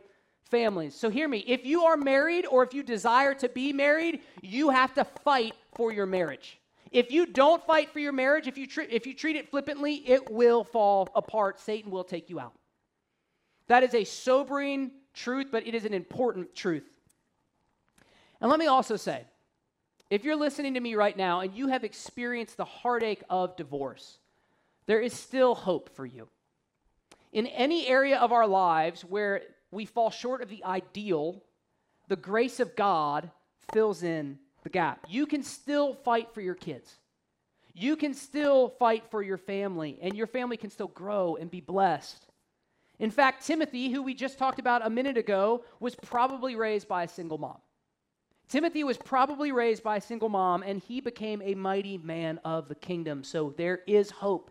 families. 0.51 0.95
So 0.95 1.11
hear 1.11 1.29
me. 1.29 1.39
If 1.47 1.65
you 1.65 1.85
are 1.85 1.97
married 1.97 2.47
or 2.47 2.63
if 2.63 2.75
you 2.75 2.83
desire 2.83 3.35
to 3.35 3.49
be 3.49 3.73
married, 3.73 4.21
you 4.43 4.71
have 4.71 4.95
to 4.95 5.05
fight 5.05 5.55
for 5.75 5.93
your 5.93 6.07
marriage. 6.07 6.59
If 6.91 7.11
you 7.11 7.27
don't 7.27 7.65
fight 7.67 7.93
for 7.93 7.99
your 7.99 8.13
marriage, 8.13 8.47
if 8.47 8.57
you, 8.57 8.67
tr- 8.67 8.83
if 8.83 9.07
you 9.07 9.15
treat 9.15 9.37
it 9.37 9.51
flippantly, 9.51 9.95
it 10.09 10.31
will 10.31 10.65
fall 10.65 11.09
apart. 11.15 11.61
Satan 11.61 11.91
will 11.91 12.05
take 12.05 12.31
you 12.31 12.41
out. 12.41 12.55
That 13.69 13.83
is 13.83 13.95
a 13.95 14.05
sobering 14.05 14.93
truth, 15.13 15.49
but 15.51 15.67
it 15.67 15.75
is 15.75 15.85
an 15.85 15.95
important 15.95 16.55
truth. 16.55 16.85
And 18.41 18.51
let 18.51 18.61
me 18.61 18.67
also 18.67 18.97
say 18.97 19.25
if 20.11 20.25
you're 20.25 20.37
listening 20.37 20.75
to 20.75 20.81
me 20.81 20.95
right 20.95 21.17
now 21.17 21.41
and 21.41 21.55
you 21.55 21.69
have 21.69 21.85
experienced 21.85 22.57
the 22.57 22.65
heartache 22.65 23.23
of 23.29 23.57
divorce, 23.57 24.19
there 24.87 25.01
is 25.01 25.13
still 25.13 25.55
hope 25.55 25.95
for 25.95 26.07
you. 26.07 26.29
In 27.33 27.47
any 27.47 27.87
area 27.87 28.19
of 28.19 28.33
our 28.33 28.47
lives 28.47 29.03
where 29.03 29.43
we 29.71 29.85
fall 29.85 30.11
short 30.11 30.43
of 30.43 30.49
the 30.49 30.65
ideal, 30.65 31.43
the 32.09 32.17
grace 32.17 32.61
of 32.61 32.77
God 32.77 33.31
fills 33.73 34.03
in 34.03 34.39
the 34.63 34.71
gap. 34.71 35.07
You 35.09 35.27
can 35.27 35.43
still 35.43 35.95
fight 35.95 36.33
for 36.33 36.41
your 36.41 36.55
kids. 36.55 36.97
You 37.75 37.97
can 37.97 38.15
still 38.15 38.71
fight 38.79 39.05
for 39.11 39.23
your 39.23 39.37
family, 39.37 39.99
and 40.01 40.15
your 40.15 40.27
family 40.27 40.57
can 40.57 40.71
still 40.71 40.89
grow 40.89 41.37
and 41.37 41.51
be 41.51 41.61
blessed. 41.61 42.27
In 42.99 43.11
fact, 43.11 43.47
Timothy, 43.47 43.91
who 43.91 44.03
we 44.03 44.15
just 44.15 44.39
talked 44.39 44.59
about 44.59 44.87
a 44.87 44.89
minute 44.89 45.19
ago, 45.19 45.63
was 45.79 45.95
probably 45.95 46.57
raised 46.57 46.89
by 46.89 47.03
a 47.03 47.09
single 47.09 47.37
mom. 47.37 47.59
Timothy 48.49 48.85
was 48.85 48.97
probably 48.97 49.51
raised 49.51 49.83
by 49.83 49.97
a 49.97 50.01
single 50.01 50.29
mom, 50.29 50.63
and 50.63 50.81
he 50.81 51.01
became 51.01 51.43
a 51.43 51.55
mighty 51.55 51.99
man 51.99 52.39
of 52.45 52.69
the 52.69 52.77
kingdom. 52.77 53.25
So 53.25 53.53
there 53.57 53.81
is 53.87 54.11
hope 54.11 54.51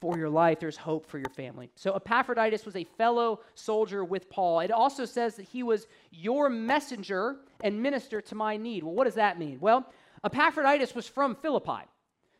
for 0.00 0.18
your 0.18 0.28
life, 0.28 0.60
there's 0.60 0.76
hope 0.76 1.06
for 1.06 1.18
your 1.18 1.30
family. 1.30 1.70
So 1.76 1.94
Epaphroditus 1.94 2.66
was 2.66 2.76
a 2.76 2.84
fellow 2.84 3.40
soldier 3.54 4.04
with 4.04 4.28
Paul. 4.28 4.60
It 4.60 4.70
also 4.70 5.04
says 5.04 5.36
that 5.36 5.44
he 5.44 5.62
was 5.62 5.86
your 6.10 6.50
messenger 6.50 7.36
and 7.62 7.80
minister 7.82 8.20
to 8.20 8.34
my 8.34 8.56
need. 8.56 8.82
Well, 8.82 8.94
what 8.94 9.04
does 9.04 9.14
that 9.14 9.38
mean? 9.38 9.58
Well, 9.60 9.90
Epaphroditus 10.24 10.94
was 10.94 11.06
from 11.06 11.36
Philippi. 11.36 11.88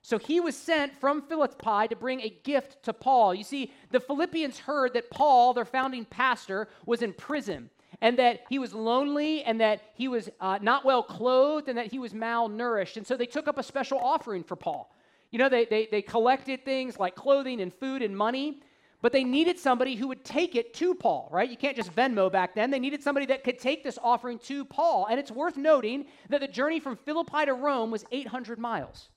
So 0.03 0.19
he 0.19 0.41
was 0.41 0.55
sent 0.55 0.95
from 1.01 1.23
Philippi 1.23 1.89
to 1.89 1.97
bring 1.97 2.21
a 2.21 2.37
gift 2.43 2.83
to 2.83 2.93
Paul. 2.93 3.35
You 3.35 3.45
see, 3.45 3.73
the 3.91 4.01
Philippians 4.01 4.59
heard 4.59 4.93
that 4.93 5.09
Paul, 5.09 5.55
their 5.55 5.65
founding 5.65 6.05
pastor, 6.05 6.69
was 6.85 7.01
in 7.01 7.15
prison 7.15 7.71
and 8.05 8.19
that 8.19 8.43
he 8.51 8.59
was 8.59 8.75
lonely 8.75 9.43
and 9.45 9.59
that 9.63 9.81
he 9.95 10.09
was 10.09 10.29
uh, 10.39 10.59
not 10.61 10.85
well 10.85 11.03
clothed 11.03 11.71
and 11.71 11.79
that 11.79 11.91
he 11.91 11.99
was 11.99 12.13
malnourished. 12.13 12.99
And 12.99 13.07
so 13.07 13.17
they 13.17 13.25
took 13.25 13.49
up 13.49 13.57
a 13.57 13.63
special 13.63 13.99
offering 13.99 14.45
for 14.45 14.57
Paul. 14.57 14.95
You 15.31 15.39
know, 15.39 15.49
they, 15.49 15.65
they, 15.65 15.89
they 15.91 16.03
collected 16.03 16.67
things 16.67 16.99
like 16.99 17.15
clothing 17.15 17.63
and 17.63 17.73
food 17.73 18.03
and 18.03 18.15
money, 18.15 18.61
but 19.01 19.13
they 19.13 19.25
needed 19.25 19.59
somebody 19.59 19.95
who 19.95 20.07
would 20.09 20.23
take 20.23 20.55
it 20.55 20.75
to 20.75 20.95
Paul, 20.95 21.31
right? 21.33 21.49
You 21.49 21.57
can't 21.57 21.77
just 21.77 21.97
Venmo 21.97 22.31
back 22.31 22.55
then. 22.55 22.71
They 22.71 22.79
needed 22.79 23.03
somebody 23.03 23.25
that 23.25 23.43
could 23.43 23.59
take 23.59 23.83
this 23.83 23.99
offering 24.03 24.39
to 24.41 24.67
Paul. 24.67 25.07
And 25.11 25.19
it's 25.19 25.31
worth 25.31 25.57
noting 25.57 26.05
that 26.29 26.43
the 26.43 26.49
journey 26.49 26.81
from 26.81 26.99
Philippi 26.99 27.47
to 27.47 27.55
Rome 27.55 27.91
was 27.91 28.05
800 28.13 28.59
miles. 28.59 29.09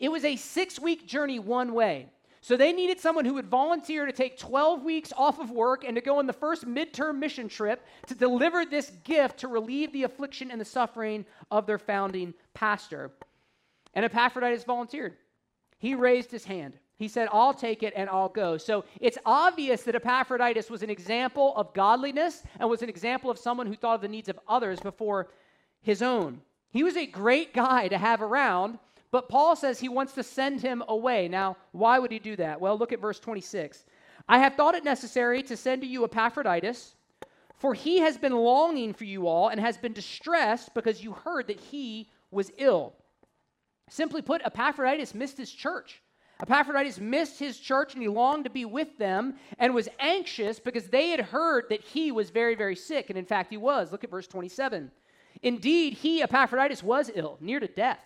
It 0.00 0.10
was 0.10 0.26
a 0.26 0.36
six 0.36 0.78
week 0.78 1.08
journey 1.08 1.38
one 1.38 1.72
way. 1.72 2.10
So 2.48 2.56
they 2.56 2.72
needed 2.72 2.98
someone 2.98 3.26
who 3.26 3.34
would 3.34 3.50
volunteer 3.50 4.06
to 4.06 4.12
take 4.12 4.38
12 4.38 4.82
weeks 4.82 5.12
off 5.18 5.38
of 5.38 5.50
work 5.50 5.84
and 5.84 5.94
to 5.96 6.00
go 6.00 6.18
on 6.18 6.26
the 6.26 6.32
first 6.32 6.64
midterm 6.66 7.18
mission 7.18 7.46
trip 7.46 7.84
to 8.06 8.14
deliver 8.14 8.64
this 8.64 8.90
gift 9.04 9.40
to 9.40 9.48
relieve 9.48 9.92
the 9.92 10.04
affliction 10.04 10.50
and 10.50 10.58
the 10.58 10.64
suffering 10.64 11.26
of 11.50 11.66
their 11.66 11.76
founding 11.76 12.32
pastor. 12.54 13.10
And 13.92 14.02
Epaphroditus 14.02 14.64
volunteered. 14.64 15.18
He 15.76 15.94
raised 15.94 16.30
his 16.30 16.46
hand. 16.46 16.78
He 16.96 17.06
said, 17.06 17.28
I'll 17.32 17.52
take 17.52 17.82
it 17.82 17.92
and 17.94 18.08
I'll 18.08 18.30
go. 18.30 18.56
So 18.56 18.86
it's 18.98 19.18
obvious 19.26 19.82
that 19.82 19.94
Epaphroditus 19.94 20.70
was 20.70 20.82
an 20.82 20.88
example 20.88 21.54
of 21.54 21.74
godliness 21.74 22.44
and 22.58 22.70
was 22.70 22.80
an 22.80 22.88
example 22.88 23.30
of 23.30 23.36
someone 23.36 23.66
who 23.66 23.74
thought 23.74 23.96
of 23.96 24.00
the 24.00 24.08
needs 24.08 24.30
of 24.30 24.40
others 24.48 24.80
before 24.80 25.28
his 25.82 26.00
own. 26.00 26.40
He 26.70 26.82
was 26.82 26.96
a 26.96 27.04
great 27.04 27.52
guy 27.52 27.88
to 27.88 27.98
have 27.98 28.22
around, 28.22 28.78
but 29.10 29.28
Paul 29.28 29.56
says 29.56 29.80
he 29.80 29.88
wants 29.88 30.12
to 30.14 30.22
send 30.22 30.60
him 30.60 30.82
away. 30.88 31.28
Now, 31.28 31.56
why 31.72 31.98
would 31.98 32.12
he 32.12 32.18
do 32.18 32.36
that? 32.36 32.60
Well, 32.60 32.76
look 32.78 32.92
at 32.92 33.00
verse 33.00 33.18
26. 33.18 33.84
I 34.28 34.38
have 34.38 34.54
thought 34.54 34.74
it 34.74 34.84
necessary 34.84 35.42
to 35.44 35.56
send 35.56 35.82
to 35.82 35.88
you 35.88 36.04
Epaphroditus, 36.04 36.94
for 37.56 37.72
he 37.72 37.98
has 38.00 38.18
been 38.18 38.34
longing 38.34 38.92
for 38.92 39.04
you 39.04 39.26
all 39.26 39.48
and 39.48 39.60
has 39.60 39.78
been 39.78 39.94
distressed 39.94 40.74
because 40.74 41.02
you 41.02 41.12
heard 41.12 41.46
that 41.48 41.58
he 41.58 42.10
was 42.30 42.52
ill. 42.58 42.94
Simply 43.88 44.20
put, 44.20 44.42
Epaphroditus 44.44 45.14
missed 45.14 45.38
his 45.38 45.50
church. 45.50 46.02
Epaphroditus 46.40 47.00
missed 47.00 47.38
his 47.38 47.58
church 47.58 47.94
and 47.94 48.02
he 48.02 48.08
longed 48.08 48.44
to 48.44 48.50
be 48.50 48.64
with 48.64 48.96
them 48.98 49.34
and 49.58 49.74
was 49.74 49.88
anxious 49.98 50.60
because 50.60 50.88
they 50.88 51.08
had 51.08 51.20
heard 51.20 51.64
that 51.70 51.80
he 51.80 52.12
was 52.12 52.30
very, 52.30 52.54
very 52.54 52.76
sick. 52.76 53.10
And 53.10 53.18
in 53.18 53.24
fact, 53.24 53.50
he 53.50 53.56
was. 53.56 53.90
Look 53.90 54.04
at 54.04 54.10
verse 54.10 54.28
27. 54.28 54.90
Indeed, 55.42 55.94
he, 55.94 56.22
Epaphroditus, 56.22 56.82
was 56.82 57.10
ill, 57.14 57.38
near 57.40 57.58
to 57.58 57.66
death. 57.66 58.00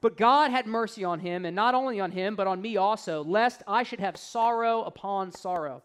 But 0.00 0.16
God 0.16 0.50
had 0.50 0.66
mercy 0.66 1.04
on 1.04 1.20
him, 1.20 1.44
and 1.44 1.54
not 1.54 1.74
only 1.74 2.00
on 2.00 2.10
him, 2.10 2.34
but 2.34 2.46
on 2.46 2.62
me 2.62 2.76
also, 2.76 3.22
lest 3.22 3.62
I 3.66 3.82
should 3.82 4.00
have 4.00 4.16
sorrow 4.16 4.82
upon 4.82 5.30
sorrow. 5.32 5.82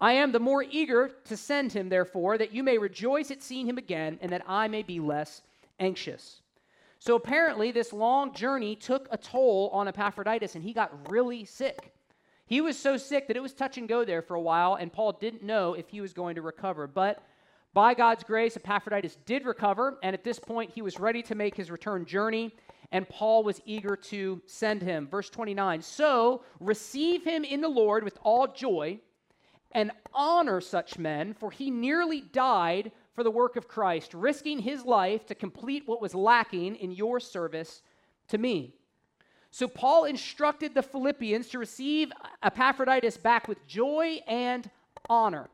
I 0.00 0.12
am 0.12 0.32
the 0.32 0.40
more 0.40 0.62
eager 0.62 1.10
to 1.24 1.36
send 1.36 1.72
him, 1.72 1.88
therefore, 1.88 2.38
that 2.38 2.52
you 2.52 2.62
may 2.62 2.78
rejoice 2.78 3.30
at 3.30 3.42
seeing 3.42 3.66
him 3.66 3.78
again, 3.78 4.18
and 4.20 4.30
that 4.32 4.44
I 4.46 4.68
may 4.68 4.82
be 4.82 5.00
less 5.00 5.42
anxious. 5.80 6.40
So 6.98 7.16
apparently, 7.16 7.72
this 7.72 7.92
long 7.92 8.32
journey 8.32 8.76
took 8.76 9.08
a 9.10 9.16
toll 9.16 9.70
on 9.72 9.88
Epaphroditus, 9.88 10.54
and 10.54 10.62
he 10.62 10.72
got 10.72 11.10
really 11.10 11.44
sick. 11.44 11.92
He 12.46 12.60
was 12.60 12.78
so 12.78 12.96
sick 12.96 13.26
that 13.26 13.36
it 13.36 13.42
was 13.42 13.54
touch 13.54 13.78
and 13.78 13.88
go 13.88 14.04
there 14.04 14.22
for 14.22 14.34
a 14.34 14.40
while, 14.40 14.74
and 14.74 14.92
Paul 14.92 15.12
didn't 15.12 15.42
know 15.42 15.74
if 15.74 15.88
he 15.88 16.00
was 16.00 16.12
going 16.12 16.36
to 16.36 16.42
recover. 16.42 16.86
But 16.86 17.22
by 17.74 17.94
God's 17.94 18.22
grace, 18.22 18.56
Epaphroditus 18.56 19.16
did 19.24 19.46
recover, 19.46 19.98
and 20.02 20.14
at 20.14 20.22
this 20.22 20.38
point, 20.38 20.70
he 20.70 20.82
was 20.82 21.00
ready 21.00 21.22
to 21.22 21.34
make 21.34 21.56
his 21.56 21.70
return 21.70 22.04
journey, 22.04 22.54
and 22.92 23.08
Paul 23.08 23.42
was 23.42 23.60
eager 23.64 23.96
to 23.96 24.40
send 24.46 24.82
him. 24.82 25.08
Verse 25.08 25.30
29 25.30 25.82
So 25.82 26.44
receive 26.60 27.24
him 27.24 27.42
in 27.42 27.62
the 27.62 27.68
Lord 27.68 28.04
with 28.04 28.18
all 28.22 28.46
joy, 28.46 29.00
and 29.72 29.90
honor 30.12 30.60
such 30.60 30.98
men, 30.98 31.32
for 31.32 31.50
he 31.50 31.70
nearly 31.70 32.20
died 32.20 32.92
for 33.14 33.24
the 33.24 33.30
work 33.30 33.56
of 33.56 33.66
Christ, 33.66 34.14
risking 34.14 34.58
his 34.58 34.84
life 34.84 35.26
to 35.26 35.34
complete 35.34 35.88
what 35.88 36.02
was 36.02 36.14
lacking 36.14 36.76
in 36.76 36.92
your 36.92 37.18
service 37.18 37.82
to 38.28 38.38
me. 38.38 38.74
So 39.50 39.68
Paul 39.68 40.04
instructed 40.04 40.74
the 40.74 40.82
Philippians 40.82 41.48
to 41.48 41.58
receive 41.58 42.12
Epaphroditus 42.42 43.16
back 43.16 43.48
with 43.48 43.66
joy 43.66 44.20
and 44.26 44.70
honor. 45.08 45.48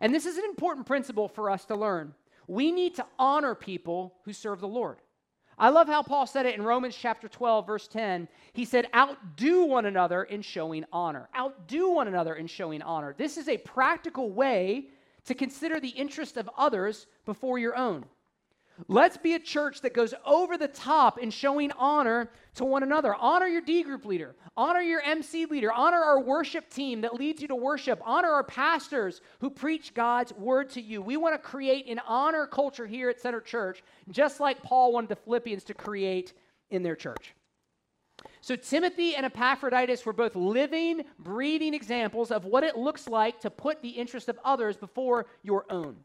And 0.00 0.14
this 0.14 0.26
is 0.26 0.38
an 0.38 0.44
important 0.44 0.86
principle 0.86 1.28
for 1.28 1.50
us 1.50 1.64
to 1.66 1.76
learn. 1.76 2.14
We 2.46 2.72
need 2.72 2.94
to 2.96 3.06
honor 3.18 3.54
people 3.54 4.14
who 4.24 4.32
serve 4.32 4.60
the 4.60 4.68
Lord. 4.68 4.98
I 5.58 5.70
love 5.70 5.88
how 5.88 6.02
Paul 6.02 6.26
said 6.26 6.46
it 6.46 6.54
in 6.54 6.62
Romans 6.62 6.96
chapter 6.96 7.28
12, 7.28 7.66
verse 7.66 7.88
10. 7.88 8.28
He 8.52 8.64
said, 8.64 8.86
Outdo 8.94 9.64
one 9.64 9.86
another 9.86 10.22
in 10.22 10.40
showing 10.40 10.84
honor. 10.92 11.28
Outdo 11.36 11.90
one 11.90 12.06
another 12.06 12.34
in 12.36 12.46
showing 12.46 12.80
honor. 12.82 13.14
This 13.16 13.36
is 13.36 13.48
a 13.48 13.58
practical 13.58 14.30
way 14.30 14.88
to 15.24 15.34
consider 15.34 15.80
the 15.80 15.88
interest 15.88 16.36
of 16.36 16.48
others 16.56 17.06
before 17.24 17.58
your 17.58 17.76
own. 17.76 18.04
Let's 18.86 19.16
be 19.16 19.34
a 19.34 19.40
church 19.40 19.80
that 19.80 19.92
goes 19.92 20.14
over 20.24 20.56
the 20.56 20.68
top 20.68 21.18
in 21.18 21.30
showing 21.30 21.72
honor 21.72 22.30
to 22.54 22.64
one 22.64 22.84
another. 22.84 23.14
Honor 23.14 23.46
your 23.46 23.60
D 23.60 23.82
group 23.82 24.04
leader, 24.04 24.36
honor 24.56 24.80
your 24.80 25.00
MC 25.00 25.46
leader, 25.46 25.72
honor 25.72 25.98
our 25.98 26.20
worship 26.20 26.70
team 26.70 27.00
that 27.00 27.14
leads 27.14 27.42
you 27.42 27.48
to 27.48 27.56
worship, 27.56 28.00
honor 28.04 28.30
our 28.30 28.44
pastors 28.44 29.20
who 29.40 29.50
preach 29.50 29.94
God's 29.94 30.32
word 30.34 30.70
to 30.70 30.80
you. 30.80 31.02
We 31.02 31.16
want 31.16 31.34
to 31.34 31.38
create 31.38 31.88
an 31.88 32.00
honor 32.06 32.46
culture 32.46 32.86
here 32.86 33.10
at 33.10 33.20
Center 33.20 33.40
Church, 33.40 33.82
just 34.10 34.38
like 34.38 34.62
Paul 34.62 34.92
wanted 34.92 35.08
the 35.08 35.16
Philippians 35.16 35.64
to 35.64 35.74
create 35.74 36.34
in 36.70 36.84
their 36.84 36.96
church. 36.96 37.34
So, 38.40 38.56
Timothy 38.56 39.14
and 39.14 39.26
Epaphroditus 39.26 40.04
were 40.04 40.12
both 40.12 40.34
living, 40.34 41.02
breathing 41.18 41.74
examples 41.74 42.30
of 42.30 42.44
what 42.44 42.64
it 42.64 42.76
looks 42.76 43.08
like 43.08 43.40
to 43.40 43.50
put 43.50 43.82
the 43.82 43.90
interest 43.90 44.28
of 44.28 44.38
others 44.44 44.76
before 44.76 45.26
your 45.42 45.64
own. 45.70 45.96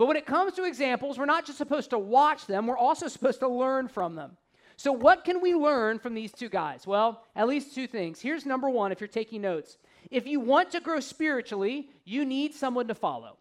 But 0.00 0.06
when 0.06 0.16
it 0.16 0.24
comes 0.24 0.54
to 0.54 0.64
examples, 0.64 1.18
we're 1.18 1.26
not 1.26 1.44
just 1.44 1.58
supposed 1.58 1.90
to 1.90 1.98
watch 1.98 2.46
them, 2.46 2.66
we're 2.66 2.78
also 2.78 3.06
supposed 3.06 3.40
to 3.40 3.48
learn 3.48 3.86
from 3.86 4.14
them. 4.14 4.38
So, 4.78 4.92
what 4.92 5.24
can 5.24 5.42
we 5.42 5.54
learn 5.54 5.98
from 5.98 6.14
these 6.14 6.32
two 6.32 6.48
guys? 6.48 6.86
Well, 6.86 7.22
at 7.36 7.46
least 7.46 7.74
two 7.74 7.86
things. 7.86 8.18
Here's 8.18 8.46
number 8.46 8.70
one 8.70 8.92
if 8.92 9.00
you're 9.02 9.08
taking 9.08 9.42
notes. 9.42 9.76
If 10.10 10.26
you 10.26 10.40
want 10.40 10.70
to 10.70 10.80
grow 10.80 11.00
spiritually, 11.00 11.90
you 12.06 12.24
need 12.24 12.54
someone 12.54 12.88
to 12.88 12.94
follow. 12.94 13.36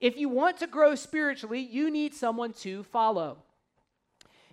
If 0.00 0.16
you 0.18 0.28
want 0.28 0.56
to 0.56 0.66
grow 0.66 0.96
spiritually, 0.96 1.60
you 1.60 1.88
need 1.88 2.14
someone 2.14 2.52
to 2.54 2.82
follow. 2.82 3.38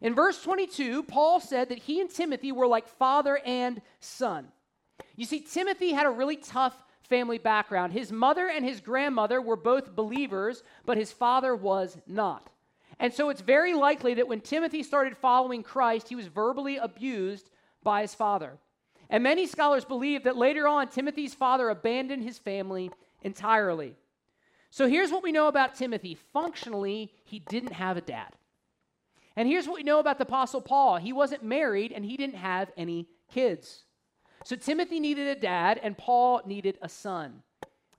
In 0.01 0.13
verse 0.13 0.43
22, 0.43 1.01
Paul 1.01 1.39
said 1.39 1.69
that 1.69 1.79
he 1.79 1.99
and 1.99 2.11
Timothy 2.11 2.51
were 2.51 2.67
like 2.67 2.87
father 2.87 3.39
and 3.43 3.81
son. 3.99 4.49
You 5.15 5.25
see, 5.25 5.39
Timothy 5.39 5.93
had 5.93 6.05
a 6.05 6.11
really 6.11 6.37
tough 6.37 6.75
family 7.09 7.37
background. 7.37 7.93
His 7.93 8.11
mother 8.11 8.47
and 8.47 8.63
his 8.63 8.79
grandmother 8.79 9.41
were 9.41 9.55
both 9.55 9.95
believers, 9.95 10.63
but 10.85 10.97
his 10.97 11.11
father 11.11 11.55
was 11.55 11.97
not. 12.07 12.49
And 12.99 13.13
so 13.13 13.29
it's 13.29 13.41
very 13.41 13.73
likely 13.73 14.13
that 14.15 14.27
when 14.27 14.41
Timothy 14.41 14.83
started 14.83 15.17
following 15.17 15.63
Christ, 15.63 16.09
he 16.09 16.15
was 16.15 16.27
verbally 16.27 16.77
abused 16.77 17.49
by 17.81 18.01
his 18.01 18.13
father. 18.13 18.57
And 19.09 19.23
many 19.23 19.47
scholars 19.47 19.85
believe 19.85 20.23
that 20.23 20.37
later 20.37 20.67
on, 20.67 20.89
Timothy's 20.89 21.33
father 21.33 21.69
abandoned 21.69 22.23
his 22.23 22.37
family 22.37 22.91
entirely. 23.23 23.95
So 24.69 24.87
here's 24.87 25.11
what 25.11 25.23
we 25.23 25.31
know 25.31 25.47
about 25.47 25.75
Timothy 25.75 26.15
functionally, 26.31 27.11
he 27.23 27.39
didn't 27.39 27.73
have 27.73 27.97
a 27.97 28.01
dad. 28.01 28.35
And 29.35 29.47
here's 29.47 29.67
what 29.67 29.77
we 29.77 29.83
know 29.83 29.99
about 29.99 30.17
the 30.17 30.25
Apostle 30.25 30.61
Paul 30.61 30.97
he 30.97 31.13
wasn't 31.13 31.43
married 31.43 31.91
and 31.91 32.05
he 32.05 32.17
didn't 32.17 32.35
have 32.35 32.71
any 32.77 33.07
kids. 33.31 33.85
So 34.43 34.55
Timothy 34.55 34.99
needed 34.99 35.27
a 35.27 35.39
dad, 35.39 35.79
and 35.83 35.97
Paul 35.97 36.41
needed 36.45 36.77
a 36.81 36.89
son. 36.89 37.43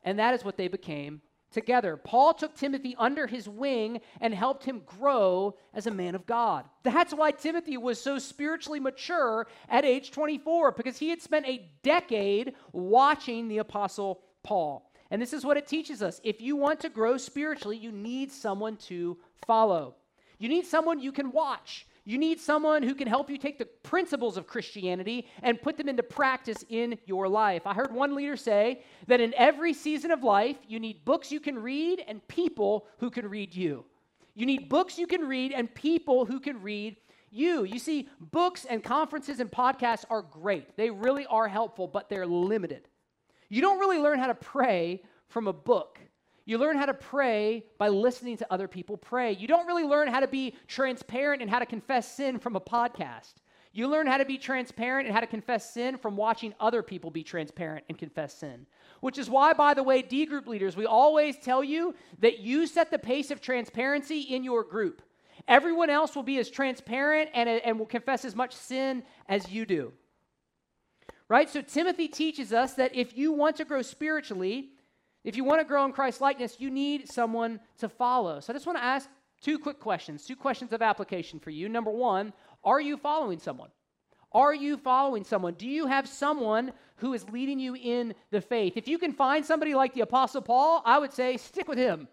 And 0.03 0.18
that 0.18 0.35
is 0.35 0.44
what 0.44 0.57
they 0.57 0.68
became 0.68 1.20
together. 1.53 1.96
Paul 1.96 2.33
took 2.33 2.55
Timothy 2.55 2.94
under 2.98 3.26
his 3.26 3.48
wing 3.48 4.00
and 4.20 4.33
helped 4.33 4.64
him 4.64 4.83
grow 4.87 5.57
as 5.74 5.87
a 5.87 5.90
man 5.90 6.14
of 6.14 6.26
God. 6.26 6.64
That's 6.83 7.12
why 7.12 7.33
Timothy 7.33 7.76
was 7.76 8.00
so 8.00 8.18
spiritually 8.18 8.81
mature 8.81 9.46
at 9.68 9.85
age 9.85 10.11
24, 10.12 10.72
because 10.72 10.98
he 10.98 11.11
had 11.11 11.20
spent 11.20 11.46
a 11.46 11.68
decade 11.83 12.55
watching 12.72 13.48
the 13.48 13.59
Apostle 13.59 14.22
Paul. 14.42 14.90
And 15.11 15.20
this 15.20 15.33
is 15.33 15.44
what 15.44 15.57
it 15.57 15.66
teaches 15.66 16.03
us. 16.03 16.20
If 16.22 16.40
you 16.40 16.57
want 16.57 16.81
to 16.81 16.88
grow 16.88 17.16
spiritually, 17.16 17.76
you 17.76 17.90
need 17.90 18.31
someone 18.31 18.76
to 18.76 19.18
follow. 19.46 19.96
You 20.38 20.48
need 20.48 20.66
someone 20.66 21.00
you 21.00 21.12
can 21.12 21.33
watch. 21.33 21.87
You 22.04 22.18
need 22.18 22.40
someone 22.40 22.82
who 22.82 22.94
can 22.94 23.06
help 23.06 23.30
you 23.30 23.36
take 23.36 23.58
the 23.58 23.66
principles 23.66 24.36
of 24.36 24.46
Christianity 24.46 25.26
and 25.42 25.60
put 25.60 25.76
them 25.76 25.88
into 25.88 26.02
practice 26.02 26.64
in 26.68 26.98
your 27.06 27.28
life. 27.28 27.66
I 27.66 27.74
heard 27.74 27.92
one 27.92 28.14
leader 28.14 28.36
say 28.36 28.82
that 29.06 29.20
in 29.20 29.34
every 29.36 29.74
season 29.74 30.10
of 30.10 30.22
life, 30.22 30.56
you 30.66 30.80
need 30.80 31.04
books 31.04 31.30
you 31.30 31.40
can 31.40 31.58
read 31.58 32.02
and 32.08 32.26
people 32.26 32.86
who 32.98 33.10
can 33.10 33.28
read 33.28 33.54
you. 33.54 33.84
You 34.34 34.46
need 34.46 34.68
books 34.68 34.98
you 34.98 35.06
can 35.06 35.22
read 35.22 35.52
and 35.52 35.72
people 35.74 36.24
who 36.24 36.40
can 36.40 36.62
read 36.62 36.96
you. 37.30 37.64
You 37.64 37.78
see, 37.78 38.08
books 38.18 38.64
and 38.64 38.82
conferences 38.82 39.40
and 39.40 39.50
podcasts 39.50 40.04
are 40.10 40.22
great, 40.22 40.76
they 40.76 40.90
really 40.90 41.26
are 41.26 41.48
helpful, 41.48 41.86
but 41.86 42.08
they're 42.08 42.26
limited. 42.26 42.88
You 43.48 43.60
don't 43.60 43.78
really 43.78 43.98
learn 43.98 44.18
how 44.18 44.28
to 44.28 44.34
pray 44.34 45.02
from 45.28 45.46
a 45.48 45.52
book. 45.52 45.98
You 46.50 46.58
learn 46.58 46.76
how 46.76 46.86
to 46.86 46.94
pray 46.94 47.64
by 47.78 47.86
listening 47.90 48.36
to 48.38 48.52
other 48.52 48.66
people 48.66 48.96
pray. 48.96 49.30
You 49.30 49.46
don't 49.46 49.68
really 49.68 49.84
learn 49.84 50.08
how 50.08 50.18
to 50.18 50.26
be 50.26 50.56
transparent 50.66 51.42
and 51.42 51.48
how 51.48 51.60
to 51.60 51.64
confess 51.64 52.12
sin 52.12 52.40
from 52.40 52.56
a 52.56 52.60
podcast. 52.60 53.34
You 53.72 53.86
learn 53.86 54.08
how 54.08 54.16
to 54.16 54.24
be 54.24 54.36
transparent 54.36 55.06
and 55.06 55.14
how 55.14 55.20
to 55.20 55.28
confess 55.28 55.72
sin 55.72 55.96
from 55.96 56.16
watching 56.16 56.52
other 56.58 56.82
people 56.82 57.12
be 57.12 57.22
transparent 57.22 57.84
and 57.88 57.96
confess 57.96 58.34
sin. 58.34 58.66
Which 58.98 59.16
is 59.16 59.30
why, 59.30 59.52
by 59.52 59.74
the 59.74 59.84
way, 59.84 60.02
D 60.02 60.26
group 60.26 60.48
leaders, 60.48 60.76
we 60.76 60.86
always 60.86 61.36
tell 61.38 61.62
you 61.62 61.94
that 62.18 62.40
you 62.40 62.66
set 62.66 62.90
the 62.90 62.98
pace 62.98 63.30
of 63.30 63.40
transparency 63.40 64.22
in 64.22 64.42
your 64.42 64.64
group. 64.64 65.02
Everyone 65.46 65.88
else 65.88 66.16
will 66.16 66.24
be 66.24 66.38
as 66.38 66.50
transparent 66.50 67.30
and, 67.32 67.48
uh, 67.48 67.60
and 67.64 67.78
will 67.78 67.86
confess 67.86 68.24
as 68.24 68.34
much 68.34 68.56
sin 68.56 69.04
as 69.28 69.52
you 69.52 69.66
do. 69.66 69.92
Right? 71.28 71.48
So, 71.48 71.62
Timothy 71.62 72.08
teaches 72.08 72.52
us 72.52 72.74
that 72.74 72.96
if 72.96 73.16
you 73.16 73.30
want 73.30 73.54
to 73.58 73.64
grow 73.64 73.82
spiritually, 73.82 74.70
if 75.24 75.37
you 75.37 75.44
want 75.44 75.61
to 75.61 75.64
grow 75.64 75.85
in 75.85 75.92
Christ 75.92 76.20
likeness, 76.20 76.56
you 76.59 76.70
need 76.70 77.11
someone 77.11 77.61
to 77.78 77.88
follow. 77.88 78.40
So 78.40 78.52
I 78.52 78.54
just 78.54 78.66
want 78.66 78.78
to 78.78 78.85
ask 78.85 79.09
two 79.40 79.59
quick 79.59 79.80
questions, 79.80 80.24
two 80.24 80.37
questions 80.37 80.72
of 80.72 80.83
application 80.83 81.38
for 81.38 81.50
you. 81.50 81.68
Number 81.68 81.90
one, 81.90 82.33
are 82.64 82.80
you 82.80 82.96
following 82.96 83.38
someone? 83.38 83.70
Are 84.33 84.54
you 84.54 84.76
following 84.76 85.24
someone? 85.24 85.54
Do 85.54 85.68
you 85.68 85.87
have 85.87 86.09
someone 86.09 86.72
who 86.96 87.14
is 87.14 87.28
leading 87.30 87.59
you 87.59 87.74
in 87.74 88.14
the 88.30 88.40
faith? 88.40 88.76
If 88.76 88.87
you 88.87 88.96
can 88.96 89.12
find 89.12 89.44
somebody 89.44 89.74
like 89.74 89.92
the 89.92 90.02
Apostle 90.02 90.42
Paul, 90.42 90.83
I 90.85 90.98
would 90.98 91.12
say 91.12 91.37
stick 91.37 91.68
with 91.68 91.78
him. 91.78 92.06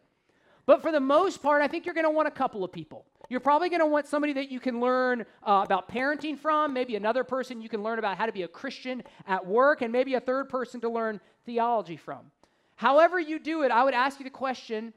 But 0.65 0.81
for 0.81 0.91
the 0.91 0.99
most 0.99 1.41
part, 1.41 1.61
I 1.61 1.67
think 1.67 1.85
you're 1.85 1.93
going 1.93 2.05
to 2.05 2.11
want 2.11 2.27
a 2.27 2.31
couple 2.31 2.63
of 2.63 2.71
people. 2.71 3.05
You're 3.29 3.39
probably 3.39 3.69
going 3.69 3.81
to 3.81 3.85
want 3.85 4.07
somebody 4.07 4.33
that 4.33 4.49
you 4.49 4.59
can 4.59 4.81
learn 4.81 5.25
uh, 5.43 5.61
about 5.63 5.89
parenting 5.89 6.37
from, 6.37 6.73
maybe 6.73 6.95
another 6.95 7.23
person 7.23 7.61
you 7.61 7.69
can 7.69 7.83
learn 7.83 7.99
about 7.99 8.17
how 8.17 8.25
to 8.25 8.31
be 8.31 8.43
a 8.43 8.47
Christian 8.47 9.03
at 9.27 9.45
work, 9.45 9.81
and 9.81 9.91
maybe 9.91 10.15
a 10.15 10.19
third 10.19 10.49
person 10.49 10.81
to 10.81 10.89
learn 10.89 11.21
theology 11.45 11.97
from. 11.97 12.31
However, 12.77 13.19
you 13.19 13.39
do 13.39 13.63
it, 13.63 13.71
I 13.71 13.83
would 13.83 13.95
ask 13.95 14.19
you 14.19 14.23
the 14.23 14.29
question 14.29 14.93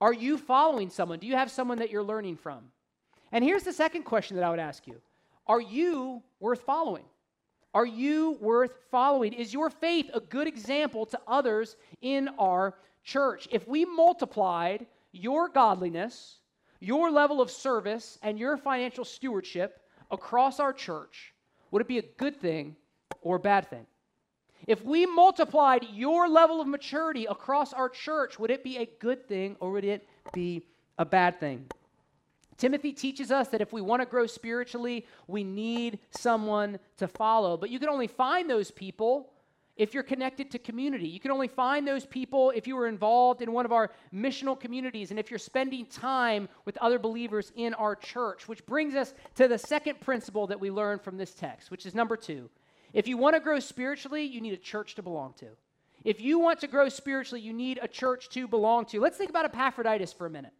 Are 0.00 0.12
you 0.12 0.38
following 0.38 0.90
someone? 0.90 1.18
Do 1.18 1.26
you 1.26 1.34
have 1.34 1.50
someone 1.50 1.78
that 1.78 1.90
you're 1.90 2.04
learning 2.04 2.36
from? 2.36 2.64
And 3.32 3.42
here's 3.42 3.64
the 3.64 3.72
second 3.72 4.04
question 4.04 4.36
that 4.36 4.44
I 4.44 4.50
would 4.50 4.60
ask 4.60 4.86
you 4.86 5.00
Are 5.46 5.60
you 5.60 6.22
worth 6.38 6.62
following? 6.62 7.04
Are 7.74 7.86
you 7.86 8.38
worth 8.40 8.78
following? 8.90 9.32
Is 9.32 9.52
your 9.52 9.68
faith 9.68 10.08
a 10.14 10.20
good 10.20 10.46
example 10.46 11.06
to 11.06 11.18
others 11.26 11.76
in 12.02 12.28
our 12.38 12.74
church? 13.02 13.48
If 13.50 13.66
we 13.66 13.84
multiplied 13.84 14.86
your 15.10 15.48
godliness, 15.48 16.36
your 16.78 17.10
level 17.10 17.40
of 17.40 17.50
service, 17.50 18.18
and 18.22 18.38
your 18.38 18.56
financial 18.56 19.04
stewardship 19.04 19.80
across 20.10 20.60
our 20.60 20.72
church, 20.72 21.34
would 21.70 21.82
it 21.82 21.88
be 21.88 21.98
a 21.98 22.02
good 22.02 22.36
thing 22.36 22.76
or 23.22 23.36
a 23.36 23.40
bad 23.40 23.68
thing? 23.68 23.86
If 24.66 24.82
we 24.84 25.06
multiplied 25.06 25.86
your 25.92 26.28
level 26.28 26.60
of 26.60 26.66
maturity 26.66 27.26
across 27.26 27.72
our 27.72 27.88
church, 27.88 28.38
would 28.38 28.50
it 28.50 28.64
be 28.64 28.78
a 28.78 28.86
good 28.98 29.28
thing 29.28 29.56
or 29.60 29.70
would 29.72 29.84
it 29.84 30.08
be 30.32 30.62
a 30.98 31.04
bad 31.04 31.38
thing? 31.38 31.66
Timothy 32.56 32.92
teaches 32.92 33.30
us 33.30 33.48
that 33.48 33.60
if 33.60 33.72
we 33.72 33.80
want 33.80 34.00
to 34.00 34.06
grow 34.06 34.26
spiritually, 34.26 35.06
we 35.26 35.42
need 35.42 35.98
someone 36.10 36.78
to 36.98 37.08
follow. 37.08 37.56
But 37.56 37.70
you 37.70 37.78
can 37.78 37.88
only 37.88 38.06
find 38.06 38.48
those 38.48 38.70
people 38.70 39.32
if 39.76 39.92
you're 39.92 40.04
connected 40.04 40.52
to 40.52 40.58
community. 40.58 41.08
You 41.08 41.18
can 41.18 41.32
only 41.32 41.48
find 41.48 41.86
those 41.86 42.06
people 42.06 42.52
if 42.54 42.66
you 42.66 42.78
are 42.78 42.86
involved 42.86 43.42
in 43.42 43.52
one 43.52 43.64
of 43.64 43.72
our 43.72 43.90
missional 44.14 44.58
communities 44.58 45.10
and 45.10 45.18
if 45.18 45.30
you're 45.30 45.38
spending 45.38 45.84
time 45.86 46.48
with 46.64 46.76
other 46.78 46.98
believers 46.98 47.52
in 47.56 47.74
our 47.74 47.96
church, 47.96 48.46
which 48.46 48.64
brings 48.66 48.94
us 48.94 49.14
to 49.34 49.48
the 49.48 49.58
second 49.58 50.00
principle 50.00 50.46
that 50.46 50.60
we 50.60 50.70
learn 50.70 51.00
from 51.00 51.16
this 51.16 51.34
text, 51.34 51.72
which 51.72 51.86
is 51.86 51.94
number 51.94 52.16
two 52.16 52.48
if 52.94 53.08
you 53.08 53.18
want 53.18 53.34
to 53.34 53.40
grow 53.40 53.58
spiritually, 53.58 54.22
you 54.22 54.40
need 54.40 54.54
a 54.54 54.56
church 54.56 54.94
to 54.94 55.02
belong 55.02 55.34
to. 55.38 55.48
If 56.04 56.20
you 56.20 56.38
want 56.38 56.60
to 56.60 56.68
grow 56.68 56.88
spiritually, 56.88 57.40
you 57.40 57.52
need 57.52 57.80
a 57.82 57.88
church 57.88 58.28
to 58.30 58.46
belong 58.46 58.86
to. 58.86 59.00
Let's 59.00 59.18
think 59.18 59.30
about 59.30 59.44
Epaphroditus 59.44 60.12
for 60.12 60.26
a 60.26 60.30
minute. 60.30 60.52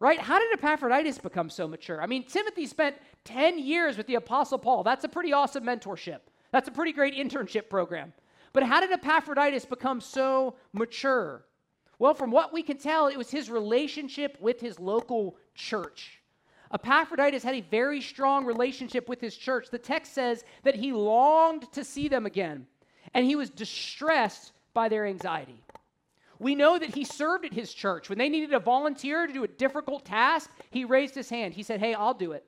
Right? 0.00 0.18
How 0.18 0.38
did 0.38 0.52
Epaphroditus 0.52 1.18
become 1.18 1.48
so 1.48 1.68
mature? 1.68 2.02
I 2.02 2.06
mean, 2.06 2.24
Timothy 2.24 2.66
spent 2.66 2.96
10 3.24 3.58
years 3.58 3.96
with 3.96 4.06
the 4.06 4.16
Apostle 4.16 4.58
Paul. 4.58 4.82
That's 4.82 5.04
a 5.04 5.08
pretty 5.08 5.32
awesome 5.32 5.64
mentorship. 5.64 6.20
That's 6.50 6.68
a 6.68 6.72
pretty 6.72 6.92
great 6.92 7.14
internship 7.14 7.68
program. 7.68 8.12
But 8.52 8.62
how 8.62 8.80
did 8.80 8.90
Epaphroditus 8.90 9.64
become 9.64 10.00
so 10.00 10.56
mature? 10.72 11.44
Well, 11.98 12.14
from 12.14 12.30
what 12.30 12.52
we 12.52 12.62
can 12.62 12.78
tell, 12.78 13.08
it 13.08 13.18
was 13.18 13.30
his 13.30 13.50
relationship 13.50 14.38
with 14.40 14.60
his 14.60 14.78
local 14.80 15.36
church. 15.54 16.17
Epaphroditus 16.72 17.42
had 17.42 17.54
a 17.54 17.62
very 17.62 18.00
strong 18.00 18.44
relationship 18.44 19.08
with 19.08 19.20
his 19.20 19.36
church. 19.36 19.68
The 19.70 19.78
text 19.78 20.12
says 20.12 20.44
that 20.64 20.74
he 20.74 20.92
longed 20.92 21.70
to 21.72 21.84
see 21.84 22.08
them 22.08 22.26
again, 22.26 22.66
and 23.14 23.24
he 23.24 23.36
was 23.36 23.50
distressed 23.50 24.52
by 24.74 24.88
their 24.88 25.06
anxiety. 25.06 25.62
We 26.38 26.54
know 26.54 26.78
that 26.78 26.94
he 26.94 27.04
served 27.04 27.44
at 27.44 27.52
his 27.52 27.72
church. 27.72 28.08
When 28.08 28.18
they 28.18 28.28
needed 28.28 28.52
a 28.52 28.60
volunteer 28.60 29.26
to 29.26 29.32
do 29.32 29.44
a 29.44 29.48
difficult 29.48 30.04
task, 30.04 30.50
he 30.70 30.84
raised 30.84 31.14
his 31.14 31.30
hand. 31.30 31.54
He 31.54 31.62
said, 31.62 31.80
Hey, 31.80 31.94
I'll 31.94 32.14
do 32.14 32.32
it. 32.32 32.44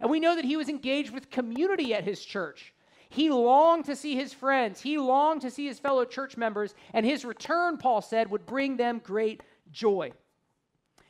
And 0.00 0.10
we 0.10 0.20
know 0.20 0.34
that 0.34 0.44
he 0.44 0.56
was 0.56 0.68
engaged 0.68 1.12
with 1.12 1.30
community 1.30 1.94
at 1.94 2.04
his 2.04 2.24
church. 2.24 2.72
He 3.10 3.30
longed 3.30 3.84
to 3.84 3.96
see 3.96 4.16
his 4.16 4.32
friends, 4.32 4.80
he 4.80 4.98
longed 4.98 5.42
to 5.42 5.50
see 5.50 5.66
his 5.66 5.78
fellow 5.78 6.04
church 6.04 6.36
members, 6.36 6.74
and 6.92 7.06
his 7.06 7.24
return, 7.24 7.76
Paul 7.76 8.02
said, 8.02 8.30
would 8.30 8.44
bring 8.44 8.76
them 8.76 9.00
great 9.04 9.42
joy. 9.70 10.12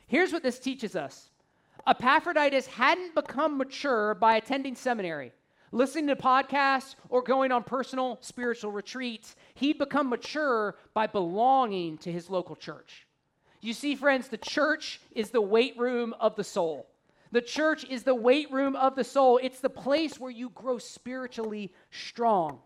Here's 0.07 0.31
what 0.31 0.43
this 0.43 0.59
teaches 0.59 0.95
us 0.95 1.29
Epaphroditus 1.87 2.65
hadn't 2.65 3.13
become 3.13 3.57
mature 3.57 4.15
by 4.15 4.37
attending 4.37 4.75
seminary, 4.75 5.31
listening 5.71 6.07
to 6.07 6.15
podcasts, 6.15 6.95
or 7.09 7.21
going 7.21 7.51
on 7.51 7.63
personal 7.63 8.17
spiritual 8.21 8.71
retreats. 8.71 9.35
He'd 9.53 9.77
become 9.77 10.09
mature 10.09 10.75
by 10.93 11.07
belonging 11.07 11.97
to 11.99 12.11
his 12.11 12.29
local 12.29 12.55
church. 12.55 13.05
You 13.61 13.73
see, 13.73 13.95
friends, 13.95 14.29
the 14.29 14.37
church 14.37 14.99
is 15.11 15.29
the 15.29 15.41
weight 15.41 15.77
room 15.77 16.15
of 16.19 16.35
the 16.35 16.43
soul. 16.43 16.87
The 17.31 17.41
church 17.41 17.83
is 17.85 18.03
the 18.03 18.15
weight 18.15 18.51
room 18.51 18.75
of 18.75 18.95
the 18.95 19.03
soul. 19.03 19.39
It's 19.41 19.59
the 19.59 19.69
place 19.69 20.19
where 20.19 20.31
you 20.31 20.49
grow 20.49 20.77
spiritually 20.77 21.73
strong. 21.91 22.59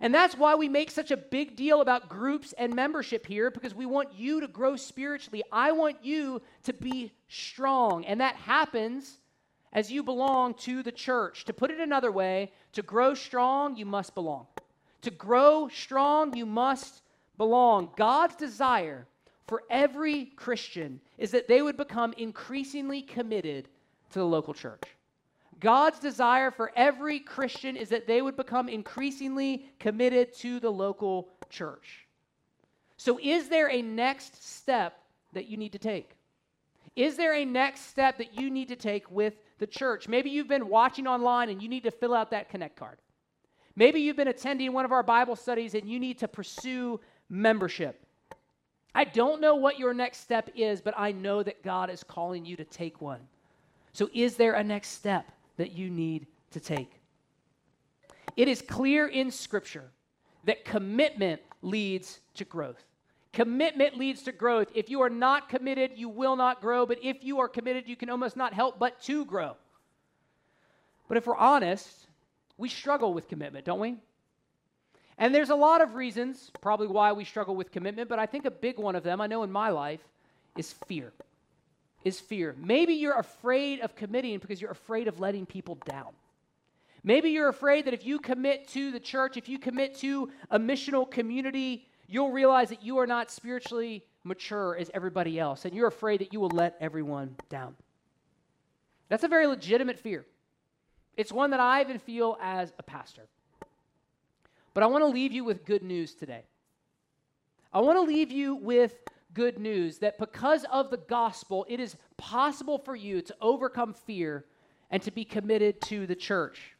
And 0.00 0.14
that's 0.14 0.36
why 0.36 0.54
we 0.54 0.68
make 0.68 0.90
such 0.90 1.10
a 1.10 1.16
big 1.16 1.56
deal 1.56 1.80
about 1.80 2.08
groups 2.08 2.52
and 2.58 2.74
membership 2.74 3.26
here 3.26 3.50
because 3.50 3.74
we 3.74 3.86
want 3.86 4.14
you 4.14 4.40
to 4.40 4.48
grow 4.48 4.76
spiritually. 4.76 5.42
I 5.50 5.72
want 5.72 6.04
you 6.04 6.42
to 6.64 6.72
be 6.72 7.12
strong. 7.28 8.04
And 8.04 8.20
that 8.20 8.36
happens 8.36 9.18
as 9.72 9.90
you 9.90 10.02
belong 10.02 10.54
to 10.54 10.82
the 10.82 10.92
church. 10.92 11.44
To 11.46 11.52
put 11.52 11.70
it 11.70 11.80
another 11.80 12.12
way, 12.12 12.52
to 12.72 12.82
grow 12.82 13.14
strong, 13.14 13.76
you 13.76 13.86
must 13.86 14.14
belong. 14.14 14.46
To 15.02 15.10
grow 15.10 15.68
strong, 15.68 16.36
you 16.36 16.46
must 16.46 17.02
belong. 17.38 17.90
God's 17.96 18.36
desire 18.36 19.06
for 19.46 19.62
every 19.70 20.26
Christian 20.36 21.00
is 21.18 21.30
that 21.30 21.48
they 21.48 21.62
would 21.62 21.76
become 21.76 22.12
increasingly 22.18 23.02
committed 23.02 23.68
to 24.10 24.18
the 24.18 24.26
local 24.26 24.54
church. 24.54 24.82
God's 25.60 25.98
desire 25.98 26.50
for 26.50 26.70
every 26.76 27.18
Christian 27.18 27.76
is 27.76 27.88
that 27.88 28.06
they 28.06 28.20
would 28.20 28.36
become 28.36 28.68
increasingly 28.68 29.70
committed 29.78 30.34
to 30.38 30.60
the 30.60 30.70
local 30.70 31.28
church. 31.48 32.06
So, 32.98 33.18
is 33.22 33.48
there 33.48 33.70
a 33.70 33.82
next 33.82 34.44
step 34.44 34.98
that 35.32 35.46
you 35.46 35.56
need 35.56 35.72
to 35.72 35.78
take? 35.78 36.16
Is 36.94 37.16
there 37.16 37.34
a 37.34 37.44
next 37.44 37.86
step 37.88 38.18
that 38.18 38.38
you 38.38 38.50
need 38.50 38.68
to 38.68 38.76
take 38.76 39.10
with 39.10 39.34
the 39.58 39.66
church? 39.66 40.08
Maybe 40.08 40.30
you've 40.30 40.48
been 40.48 40.68
watching 40.68 41.06
online 41.06 41.50
and 41.50 41.62
you 41.62 41.68
need 41.68 41.84
to 41.84 41.90
fill 41.90 42.14
out 42.14 42.30
that 42.30 42.48
Connect 42.48 42.76
card. 42.76 42.98
Maybe 43.76 44.00
you've 44.00 44.16
been 44.16 44.28
attending 44.28 44.72
one 44.72 44.86
of 44.86 44.92
our 44.92 45.02
Bible 45.02 45.36
studies 45.36 45.74
and 45.74 45.86
you 45.88 46.00
need 46.00 46.18
to 46.20 46.28
pursue 46.28 46.98
membership. 47.28 48.02
I 48.94 49.04
don't 49.04 49.42
know 49.42 49.56
what 49.56 49.78
your 49.78 49.92
next 49.92 50.20
step 50.20 50.48
is, 50.56 50.80
but 50.80 50.94
I 50.96 51.12
know 51.12 51.42
that 51.42 51.62
God 51.62 51.90
is 51.90 52.02
calling 52.02 52.46
you 52.46 52.56
to 52.56 52.64
take 52.64 53.02
one. 53.02 53.20
So, 53.92 54.08
is 54.14 54.36
there 54.36 54.54
a 54.54 54.64
next 54.64 54.90
step? 54.90 55.30
That 55.56 55.72
you 55.72 55.90
need 55.90 56.26
to 56.50 56.60
take. 56.60 57.00
It 58.36 58.48
is 58.48 58.62
clear 58.62 59.06
in 59.06 59.30
Scripture 59.30 59.90
that 60.44 60.64
commitment 60.64 61.40
leads 61.62 62.20
to 62.34 62.44
growth. 62.44 62.84
Commitment 63.32 63.98
leads 63.98 64.22
to 64.22 64.32
growth. 64.32 64.68
If 64.74 64.88
you 64.88 65.02
are 65.02 65.10
not 65.10 65.48
committed, 65.48 65.92
you 65.96 66.08
will 66.08 66.36
not 66.36 66.60
grow. 66.60 66.86
But 66.86 66.98
if 67.02 67.22
you 67.22 67.40
are 67.40 67.48
committed, 67.48 67.88
you 67.88 67.96
can 67.96 68.08
almost 68.08 68.36
not 68.36 68.54
help 68.54 68.78
but 68.78 69.00
to 69.02 69.24
grow. 69.24 69.56
But 71.08 71.16
if 71.16 71.26
we're 71.26 71.36
honest, 71.36 72.06
we 72.56 72.68
struggle 72.68 73.12
with 73.12 73.28
commitment, 73.28 73.64
don't 73.64 73.80
we? 73.80 73.96
And 75.18 75.34
there's 75.34 75.50
a 75.50 75.54
lot 75.54 75.80
of 75.80 75.94
reasons, 75.94 76.50
probably 76.60 76.86
why 76.86 77.12
we 77.12 77.24
struggle 77.24 77.56
with 77.56 77.70
commitment, 77.70 78.08
but 78.08 78.18
I 78.18 78.26
think 78.26 78.44
a 78.44 78.50
big 78.50 78.78
one 78.78 78.94
of 78.94 79.02
them, 79.02 79.20
I 79.20 79.26
know 79.26 79.42
in 79.42 79.52
my 79.52 79.70
life, 79.70 80.00
is 80.56 80.72
fear 80.86 81.12
is 82.06 82.20
fear. 82.20 82.54
Maybe 82.56 82.94
you're 82.94 83.18
afraid 83.18 83.80
of 83.80 83.96
committing 83.96 84.38
because 84.38 84.60
you're 84.60 84.70
afraid 84.70 85.08
of 85.08 85.18
letting 85.18 85.44
people 85.44 85.76
down. 85.84 86.12
Maybe 87.02 87.30
you're 87.30 87.48
afraid 87.48 87.86
that 87.86 87.94
if 87.94 88.06
you 88.06 88.20
commit 88.20 88.68
to 88.68 88.92
the 88.92 89.00
church, 89.00 89.36
if 89.36 89.48
you 89.48 89.58
commit 89.58 89.96
to 89.96 90.30
a 90.48 90.58
missional 90.58 91.10
community, 91.10 91.88
you'll 92.06 92.30
realize 92.30 92.68
that 92.68 92.84
you 92.84 92.98
are 92.98 93.08
not 93.08 93.32
spiritually 93.32 94.04
mature 94.22 94.76
as 94.76 94.88
everybody 94.94 95.40
else, 95.40 95.64
and 95.64 95.74
you're 95.74 95.88
afraid 95.88 96.20
that 96.20 96.32
you 96.32 96.38
will 96.38 96.50
let 96.50 96.76
everyone 96.80 97.34
down. 97.48 97.74
That's 99.08 99.24
a 99.24 99.28
very 99.28 99.48
legitimate 99.48 99.98
fear. 99.98 100.24
It's 101.16 101.32
one 101.32 101.50
that 101.50 101.60
I 101.60 101.80
even 101.80 101.98
feel 101.98 102.38
as 102.40 102.72
a 102.78 102.84
pastor. 102.84 103.22
But 104.74 104.84
I 104.84 104.86
want 104.86 105.02
to 105.02 105.08
leave 105.08 105.32
you 105.32 105.42
with 105.42 105.64
good 105.64 105.82
news 105.82 106.14
today. 106.14 106.44
I 107.72 107.80
want 107.80 107.96
to 107.96 108.02
leave 108.02 108.30
you 108.30 108.54
with 108.54 108.94
good 109.36 109.58
news 109.58 109.98
that 109.98 110.18
because 110.18 110.64
of 110.72 110.90
the 110.90 110.96
gospel, 110.96 111.66
it 111.68 111.78
is 111.78 111.94
possible 112.16 112.78
for 112.78 112.96
you 112.96 113.20
to 113.20 113.36
overcome 113.42 113.92
fear 113.92 114.46
and 114.90 115.02
to 115.02 115.10
be 115.10 115.26
committed 115.26 115.78
to 115.82 116.06
the 116.06 116.14
church. 116.14 116.74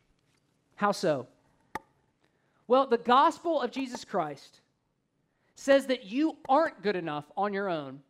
How 0.75 0.93
so? 0.93 1.27
Well, 2.67 2.87
the 2.87 2.97
gospel 2.99 3.61
of 3.61 3.71
Jesus 3.71 4.07
Christ 4.07 4.61
says 5.55 5.87
that 5.87 6.07
you 6.07 6.39
aren't 6.49 6.83
good 6.83 6.97
enough 6.97 7.27
on 7.37 7.53
your 7.53 7.69
own, 7.69 8.01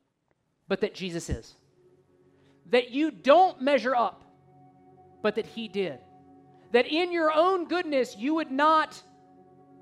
but 0.69 0.81
that 0.81 0.95
Jesus 0.95 1.29
is. 1.29 1.55
That 2.71 2.91
you 2.91 3.11
don't 3.11 3.61
measure 3.61 3.97
up, 3.97 4.23
but 5.23 5.35
that 5.35 5.47
He 5.47 5.67
did. 5.67 5.99
That 6.71 6.87
in 6.87 7.11
your 7.11 7.33
own 7.33 7.67
goodness, 7.67 8.15
you 8.17 8.35
would 8.37 8.53
not 8.53 9.01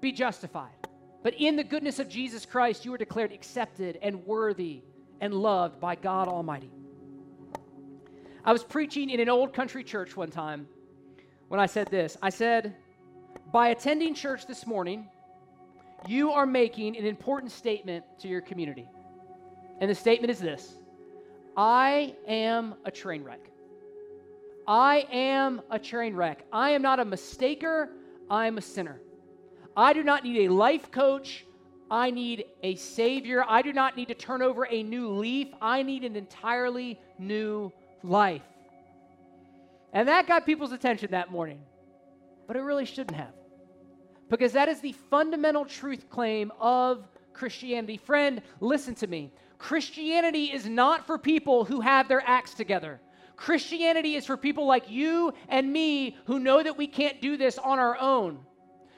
be 0.00 0.11
justified. 0.11 0.84
But 1.25 1.35
in 1.41 1.57
the 1.57 1.65
goodness 1.65 1.99
of 1.99 2.09
Jesus 2.11 2.45
Christ, 2.45 2.85
you 2.85 2.93
are 2.93 2.99
declared 2.99 3.33
accepted 3.33 3.99
and 4.03 4.27
worthy 4.27 4.83
and 5.23 5.33
loved 5.33 5.81
by 5.81 5.95
God 5.95 6.29
Almighty. 6.29 6.71
I 8.45 8.53
was 8.53 8.63
preaching 8.63 9.09
in 9.09 9.19
an 9.21 9.31
old 9.31 9.55
country 9.55 9.83
church 9.83 10.19
one 10.19 10.31
time 10.31 10.69
when 11.49 11.59
I 11.59 11.65
said 11.65 11.89
this. 11.91 12.19
I 12.21 12.29
said, 12.29 12.77
By 13.51 13.69
attending 13.69 14.15
church 14.15 14.47
this 14.47 14.67
morning, 14.67 15.09
you 16.07 16.31
are 16.31 16.45
making 16.45 16.95
an 16.99 17.07
important 17.07 17.53
statement 17.53 18.05
to 18.19 18.29
your 18.29 18.43
community. 18.43 18.87
And 19.81 19.91
the 19.91 19.95
statement 19.95 20.31
is 20.31 20.39
this 20.39 20.75
I 21.57 22.15
am 22.29 22.75
a 22.85 22.91
train 22.91 23.25
wreck. 23.25 23.41
I 24.69 25.07
am 25.11 25.63
a 25.71 25.79
train 25.79 26.15
wreck. 26.15 26.45
I 26.53 26.71
am 26.73 26.83
not 26.83 27.01
a 27.01 27.05
mistaker, 27.07 27.89
I 28.29 28.47
am 28.47 28.59
a 28.59 28.63
sinner. 28.63 29.01
I 29.77 29.93
do 29.93 30.03
not 30.03 30.25
need 30.25 30.47
a 30.47 30.53
life 30.53 30.91
coach. 30.91 31.45
I 31.91 32.11
need 32.11 32.45
a 32.63 32.77
savior. 32.77 33.45
I 33.47 33.63
do 33.63 33.73
not 33.73 33.97
need 33.97 34.09
to 34.09 34.15
turn 34.15 34.43
over 34.43 34.67
a 34.67 34.83
new 34.83 35.09
leaf. 35.11 35.49
I 35.61 35.83
need 35.83 36.05
an 36.05 36.17
entirely 36.17 36.99
new 37.19 37.73
life. 38.03 38.43
And 39.93 40.09
that 40.09 40.27
got 40.27 40.47
people's 40.47 40.73
attention 40.73 41.11
that 41.13 41.31
morning. 41.31 41.61
But 42.47 42.57
it 42.57 42.61
really 42.61 42.85
shouldn't 42.85 43.17
have. 43.17 43.33
Because 44.29 44.53
that 44.53 44.69
is 44.69 44.81
the 44.81 44.93
fundamental 44.93 45.65
truth 45.65 46.09
claim 46.11 46.51
of 46.59 47.07
Christianity. 47.33 47.97
Friend, 47.97 48.41
listen 48.61 48.95
to 48.97 49.07
me. 49.07 49.33
Christianity 49.59 50.47
is 50.47 50.67
not 50.67 51.07
for 51.07 51.19
people 51.19 51.65
who 51.65 51.81
have 51.81 52.09
their 52.09 52.23
acts 52.27 52.55
together. 52.55 53.01
Christianity 53.37 54.17
is 54.17 54.27
for 54.27 54.37
people 54.37 54.67
like 54.67 54.91
you 54.91 55.33
and 55.49 55.73
me 55.73 56.17
who 56.27 56.39
know 56.39 56.63
that 56.63 56.77
we 56.77 56.87
can't 56.87 57.21
do 57.21 57.37
this 57.37 57.59
on 57.59 57.79
our 57.79 57.99
own. 57.99 58.39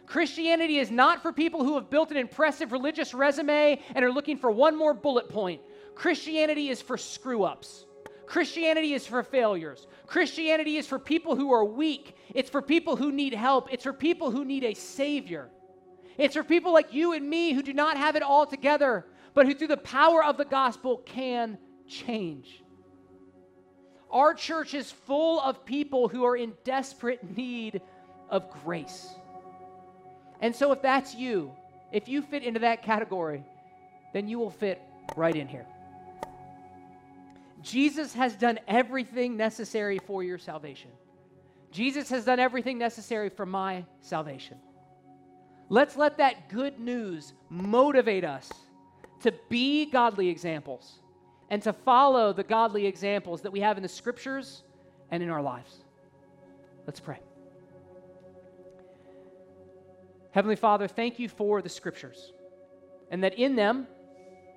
Christianity 0.06 0.78
is 0.78 0.90
not 0.90 1.22
for 1.22 1.32
people 1.32 1.64
who 1.64 1.74
have 1.74 1.90
built 1.90 2.10
an 2.10 2.16
impressive 2.16 2.72
religious 2.72 3.12
resume 3.12 3.80
and 3.94 4.04
are 4.04 4.12
looking 4.12 4.38
for 4.38 4.50
one 4.50 4.76
more 4.76 4.94
bullet 4.94 5.28
point. 5.28 5.60
Christianity 5.94 6.68
is 6.68 6.80
for 6.80 6.96
screw 6.96 7.42
ups. 7.42 7.86
Christianity 8.26 8.92
is 8.92 9.06
for 9.06 9.22
failures. 9.22 9.86
Christianity 10.06 10.76
is 10.76 10.86
for 10.86 10.98
people 10.98 11.36
who 11.36 11.52
are 11.52 11.64
weak. 11.64 12.16
It's 12.34 12.50
for 12.50 12.62
people 12.62 12.96
who 12.96 13.12
need 13.12 13.34
help. 13.34 13.72
It's 13.72 13.84
for 13.84 13.92
people 13.92 14.30
who 14.30 14.44
need 14.44 14.64
a 14.64 14.74
Savior. 14.74 15.48
It's 16.18 16.34
for 16.34 16.44
people 16.44 16.72
like 16.72 16.92
you 16.92 17.12
and 17.12 17.28
me 17.28 17.52
who 17.52 17.62
do 17.62 17.72
not 17.72 17.96
have 17.96 18.16
it 18.16 18.22
all 18.22 18.46
together, 18.46 19.06
but 19.34 19.46
who, 19.46 19.54
through 19.54 19.68
the 19.68 19.76
power 19.76 20.24
of 20.24 20.36
the 20.38 20.44
gospel, 20.44 20.98
can 20.98 21.58
change. 21.86 22.62
Our 24.10 24.34
church 24.34 24.74
is 24.74 24.90
full 24.90 25.40
of 25.40 25.64
people 25.64 26.08
who 26.08 26.24
are 26.24 26.36
in 26.36 26.54
desperate 26.64 27.36
need 27.36 27.80
of 28.30 28.50
grace. 28.64 29.14
And 30.40 30.54
so, 30.54 30.72
if 30.72 30.82
that's 30.82 31.14
you, 31.14 31.52
if 31.92 32.08
you 32.08 32.22
fit 32.22 32.42
into 32.42 32.60
that 32.60 32.82
category, 32.82 33.44
then 34.12 34.28
you 34.28 34.38
will 34.38 34.50
fit 34.50 34.80
right 35.16 35.34
in 35.34 35.48
here. 35.48 35.66
Jesus 37.62 38.14
has 38.14 38.34
done 38.36 38.60
everything 38.68 39.36
necessary 39.36 39.98
for 39.98 40.22
your 40.22 40.38
salvation. 40.38 40.90
Jesus 41.70 42.08
has 42.10 42.24
done 42.24 42.38
everything 42.38 42.78
necessary 42.78 43.28
for 43.28 43.44
my 43.44 43.84
salvation. 44.00 44.56
Let's 45.68 45.96
let 45.96 46.18
that 46.18 46.48
good 46.48 46.78
news 46.78 47.32
motivate 47.50 48.24
us 48.24 48.50
to 49.20 49.34
be 49.48 49.86
godly 49.86 50.28
examples 50.28 51.00
and 51.50 51.62
to 51.62 51.72
follow 51.72 52.32
the 52.32 52.44
godly 52.44 52.86
examples 52.86 53.42
that 53.42 53.50
we 53.50 53.60
have 53.60 53.76
in 53.76 53.82
the 53.82 53.88
scriptures 53.88 54.62
and 55.10 55.22
in 55.22 55.28
our 55.28 55.42
lives. 55.42 55.80
Let's 56.86 57.00
pray. 57.00 57.18
Heavenly 60.36 60.56
Father, 60.56 60.86
thank 60.86 61.18
you 61.18 61.30
for 61.30 61.62
the 61.62 61.70
scriptures 61.70 62.34
and 63.10 63.24
that 63.24 63.38
in 63.38 63.56
them 63.56 63.86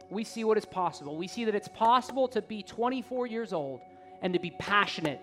we 0.09 0.25
see 0.25 0.43
what 0.43 0.57
is 0.57 0.65
possible. 0.65 1.15
We 1.15 1.29
see 1.29 1.45
that 1.45 1.55
it's 1.55 1.69
possible 1.69 2.27
to 2.27 2.41
be 2.41 2.63
24 2.63 3.27
years 3.27 3.53
old 3.53 3.79
and 4.21 4.33
to 4.33 4.41
be 4.41 4.51
passionate 4.51 5.21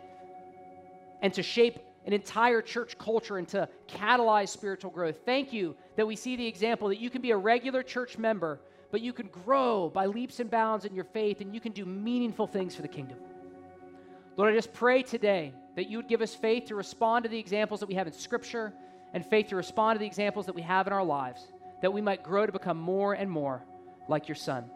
and 1.21 1.35
to 1.35 1.43
shape 1.43 1.79
an 2.07 2.15
entire 2.15 2.63
church 2.63 2.97
culture 2.97 3.37
and 3.37 3.47
to 3.49 3.69
catalyze 3.87 4.49
spiritual 4.49 4.91
growth. 4.91 5.17
Thank 5.27 5.53
you 5.53 5.77
that 5.97 6.07
we 6.07 6.17
see 6.17 6.37
the 6.37 6.47
example 6.47 6.89
that 6.89 7.01
you 7.01 7.11
can 7.11 7.21
be 7.21 7.33
a 7.33 7.37
regular 7.37 7.83
church 7.83 8.17
member, 8.17 8.59
but 8.91 9.03
you 9.03 9.13
can 9.13 9.27
grow 9.27 9.91
by 9.91 10.07
leaps 10.07 10.41
and 10.41 10.51
bounds 10.51 10.87
in 10.87 10.95
your 10.95 11.05
faith 11.05 11.43
and 11.43 11.55
you 11.55 11.61
can 11.61 11.73
do 11.73 11.85
meaningful 11.85 12.47
things 12.47 12.75
for 12.75 12.81
the 12.81 12.89
kingdom. 12.89 13.19
Lord, 14.39 14.55
I 14.55 14.57
just 14.57 14.73
pray 14.73 15.03
today 15.03 15.53
that 15.75 15.91
you 15.91 15.99
would 15.99 16.09
give 16.09 16.23
us 16.23 16.35
faith 16.35 16.65
to 16.69 16.77
respond 16.77 17.25
to 17.25 17.29
the 17.29 17.39
examples 17.39 17.81
that 17.81 17.91
we 17.91 17.95
have 17.97 18.07
in 18.07 18.15
Scripture 18.15 18.73
and 19.17 19.25
faith 19.25 19.49
to 19.49 19.57
respond 19.57 19.97
to 19.97 19.99
the 19.99 20.07
examples 20.07 20.45
that 20.45 20.55
we 20.55 20.61
have 20.61 20.87
in 20.87 20.93
our 20.93 21.03
lives, 21.03 21.41
that 21.81 21.91
we 21.91 22.03
might 22.03 22.23
grow 22.23 22.45
to 22.45 22.53
become 22.53 22.77
more 22.77 23.15
and 23.15 23.31
more 23.31 23.63
like 24.09 24.29
your 24.29 24.35
Son. 24.35 24.67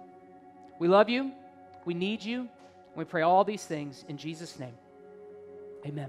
We 0.79 0.89
love 0.89 1.11
you. 1.11 1.33
We 1.85 1.93
need 1.93 2.25
you. 2.25 2.49
We 2.97 3.05
pray 3.05 3.21
all 3.21 3.45
these 3.45 3.67
things 3.67 4.03
in 4.09 4.17
Jesus' 4.17 4.59
name. 4.59 4.73
Amen. 5.85 6.09